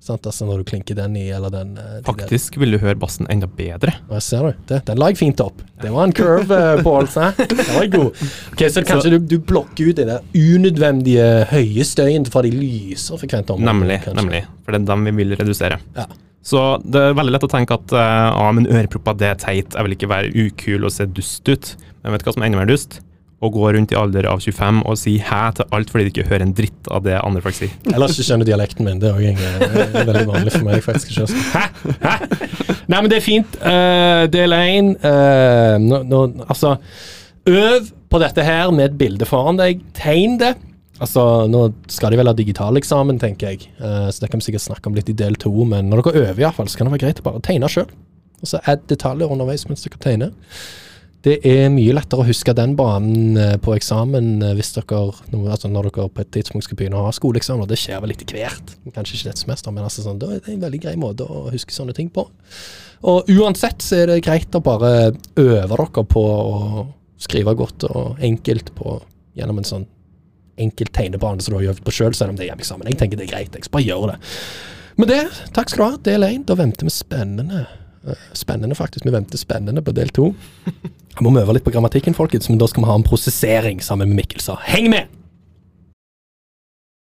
Sant? 0.00 0.24
Altså 0.24 0.46
Når 0.48 0.62
du 0.62 0.68
klinker 0.70 0.96
den 0.96 1.16
i, 1.20 1.26
eller 1.36 1.52
den 1.52 1.74
eh, 1.76 1.98
de 2.00 2.06
Faktisk 2.08 2.56
vil 2.60 2.72
du 2.72 2.78
høre 2.80 2.96
bassen 2.98 3.28
enda 3.32 3.44
bedre. 3.46 3.92
ja, 4.08 4.20
ser 4.24 4.46
du. 4.48 4.62
Det, 4.70 4.80
den 4.88 5.00
la 5.00 5.10
jeg 5.12 5.20
fint 5.20 5.42
opp. 5.44 5.60
Det 5.82 5.92
var 5.92 6.08
en 6.08 6.14
curve, 6.16 6.56
uh, 6.56 6.80
Pål. 6.84 7.08
Den 7.50 7.60
var 7.74 7.86
god. 7.92 8.24
Ok, 8.52 8.64
Så 8.72 8.82
kanskje 8.84 9.12
du, 9.14 9.18
du 9.28 9.36
blokker 9.44 9.90
ut 9.90 10.00
den 10.00 10.10
der 10.10 10.24
unødvendige 10.36 11.28
høye 11.52 11.84
støyen 11.88 12.26
fra 12.28 12.42
de 12.44 12.52
lysere 12.52 13.20
frekvente 13.20 13.54
områdene. 13.54 13.72
Nemlig. 13.72 14.00
nemlig. 14.16 14.42
For 14.64 14.76
det 14.76 14.82
er 14.82 14.90
dem 14.92 15.06
vi 15.08 15.14
vil 15.22 15.36
redusere. 15.40 15.80
Ja. 15.96 16.08
Så 16.44 16.64
det 16.84 17.00
er 17.10 17.16
veldig 17.16 17.36
lett 17.36 17.44
å 17.44 17.52
tenke 17.52 17.76
at 17.76 17.92
uh, 17.92 18.32
ah, 18.32 18.50
men 18.56 18.68
ørepropper 18.68 19.16
det 19.20 19.28
er 19.28 19.40
teit, 19.40 19.76
jeg 19.76 19.86
vil 19.86 19.96
ikke 19.96 20.12
være 20.12 20.32
ukul 20.48 20.88
og 20.88 20.94
se 20.96 21.08
dust 21.08 21.48
ut. 21.48 21.74
Men 22.00 22.14
vet 22.14 22.24
du 22.24 22.28
hva 22.28 22.36
som 22.36 22.44
er 22.44 22.52
enda 22.52 22.62
mer 22.62 22.70
dust? 22.72 23.02
Å 23.40 23.48
gå 23.48 23.70
rundt 23.72 23.92
i 23.94 23.96
alder 23.96 24.26
av 24.28 24.42
25 24.44 24.82
og 24.84 24.98
si 25.00 25.14
hæ 25.24 25.40
til 25.56 25.70
alt 25.72 25.88
fordi 25.92 26.04
de 26.06 26.10
ikke 26.12 26.28
hører 26.28 26.44
en 26.44 26.52
dritt 26.56 26.90
av 26.92 27.06
det 27.06 27.14
andre 27.16 27.40
folk 27.44 27.56
sier. 27.56 27.72
Ellers 27.88 28.12
ikke 28.12 28.26
skjønner 28.26 28.48
dialekten 28.48 28.84
min. 28.84 29.00
Det 29.00 29.08
er 29.08 29.16
også 29.16 30.02
veldig 30.10 30.24
vanlig 30.28 30.52
for 30.52 30.66
meg. 30.66 30.82
faktisk 30.84 31.14
ikke. 31.14 31.28
Hæ? 31.54 31.62
Hæ? 32.04 32.16
Nei, 32.90 32.98
men 32.98 33.08
det 33.10 33.20
er 33.20 33.24
fint. 33.24 33.56
Uh, 33.62 34.24
del 34.32 34.56
én 34.56 34.92
uh, 34.98 35.76
no, 35.80 36.02
no, 36.04 36.24
Altså, 36.50 36.74
øv 37.48 37.88
på 38.10 38.20
dette 38.20 38.44
her 38.44 38.72
med 38.74 38.90
et 38.90 38.98
bilde 38.98 39.28
foran 39.28 39.60
deg. 39.60 39.80
Tegn 39.96 40.36
det. 40.42 40.56
Altså, 41.00 41.46
Nå 41.48 41.68
skal 41.88 42.12
de 42.12 42.20
vel 42.20 42.28
ha 42.28 42.36
digitaleksamen, 42.36 43.20
tenker 43.22 43.54
jeg, 43.54 43.70
uh, 43.80 44.10
så 44.12 44.24
det 44.24 44.32
kan 44.32 44.42
vi 44.42 44.50
sikkert 44.50 44.66
snakke 44.66 44.90
om 44.90 44.98
litt 44.98 45.08
i 45.08 45.16
del 45.16 45.38
to. 45.40 45.52
Men 45.64 45.88
når 45.88 46.04
dere 46.04 46.26
øver, 46.26 46.42
i 46.42 46.44
hvert 46.44 46.58
fall, 46.58 46.68
så 46.68 46.80
kan 46.80 46.90
det 46.90 46.96
være 46.98 47.06
greit 47.06 47.22
å 47.22 47.28
bare 47.30 47.44
tegne 47.46 47.70
sjøl. 47.72 47.88
Og 48.40 48.52
så 48.52 48.60
add 48.68 48.84
detaljer 48.90 49.32
underveis 49.32 49.64
mens 49.68 49.86
dere 49.86 50.00
tegner. 50.02 50.34
Det 51.20 51.34
er 51.44 51.66
mye 51.68 51.92
lettere 51.92 52.22
å 52.22 52.28
huske 52.28 52.54
den 52.56 52.72
banen 52.78 53.36
eh, 53.36 53.56
på 53.60 53.74
eksamen 53.76 54.38
eh, 54.40 54.54
hvis 54.56 54.72
dere, 54.72 55.02
altså 55.52 55.68
når 55.68 55.90
dere 55.90 56.06
på 56.08 56.22
et 56.22 56.30
tidspunkt 56.32 56.64
skal 56.64 56.78
begynne 56.80 56.96
å 56.96 57.04
ha 57.04 57.12
skoleeksamen. 57.12 57.68
Det 57.68 57.76
skjer 57.80 58.00
vel 58.00 58.14
etter 58.14 58.38
hvert. 58.38 58.72
Kanskje 58.94 59.18
ikke 59.18 59.28
dette 59.28 59.44
semesteret, 59.44 59.76
men 59.76 59.84
altså 59.84 60.06
sånn, 60.06 60.20
det 60.22 60.30
er 60.38 60.54
en 60.54 60.62
veldig 60.64 60.80
grei 60.86 60.94
måte 61.00 61.28
å 61.28 61.50
huske 61.52 61.76
sånne 61.76 61.92
ting 61.96 62.08
på. 62.14 62.24
Og 63.10 63.28
uansett 63.36 63.84
så 63.84 64.00
er 64.00 64.08
det 64.08 64.22
greit 64.24 64.56
å 64.56 64.62
bare 64.64 65.10
øve 65.40 65.68
dere 65.74 66.06
på 66.14 66.24
å 66.24 66.86
skrive 67.20 67.52
godt 67.56 67.84
og 67.90 68.20
enkelt 68.24 68.72
på, 68.76 68.96
gjennom 69.36 69.60
en 69.60 69.68
sånn 69.68 69.86
enkelt 70.60 70.92
tegnebane 70.96 71.44
som 71.44 71.52
du 71.52 71.60
har 71.60 71.74
øvd 71.74 71.84
på 71.84 71.94
sjøl, 71.94 72.16
selv 72.16 72.32
om 72.32 72.40
det 72.40 72.46
er 72.46 72.52
hjemmeeksamen. 72.54 72.88
Jeg 72.88 73.00
tenker 73.00 73.20
det 73.20 73.28
er 73.28 73.34
greit. 73.34 73.54
Jeg 73.56 73.68
skal 73.68 73.76
bare 73.76 73.88
gjøre 73.88 74.14
det. 74.14 74.18
Med 75.00 75.12
det, 75.12 75.22
takk 75.56 75.70
skal 75.72 75.80
du 75.80 75.86
ha. 75.86 76.00
Del 76.08 76.26
én. 76.26 76.42
Da 76.48 76.56
venter 76.58 76.88
vi 76.88 76.92
spennende. 76.92 77.64
Spennende, 78.32 78.74
faktisk. 78.78 79.04
Vi 79.04 79.12
venter 79.12 79.38
spennende 79.40 79.82
på 79.84 79.92
del 79.96 80.08
to. 80.16 80.30
Må 81.20 81.32
vi 81.34 81.42
øve 81.42 81.56
litt 81.56 81.66
på 81.66 81.72
grammatikken, 81.74 82.16
folkens, 82.16 82.48
men 82.48 82.60
da 82.60 82.68
skal 82.70 82.84
vi 82.84 82.90
ha 82.90 82.98
en 82.98 83.06
prosessering 83.06 83.82
sammen 83.84 84.08
med 84.08 84.22
Mikkel, 84.22 84.40
så 84.44 84.56
heng 84.70 84.88
med! 84.92 85.19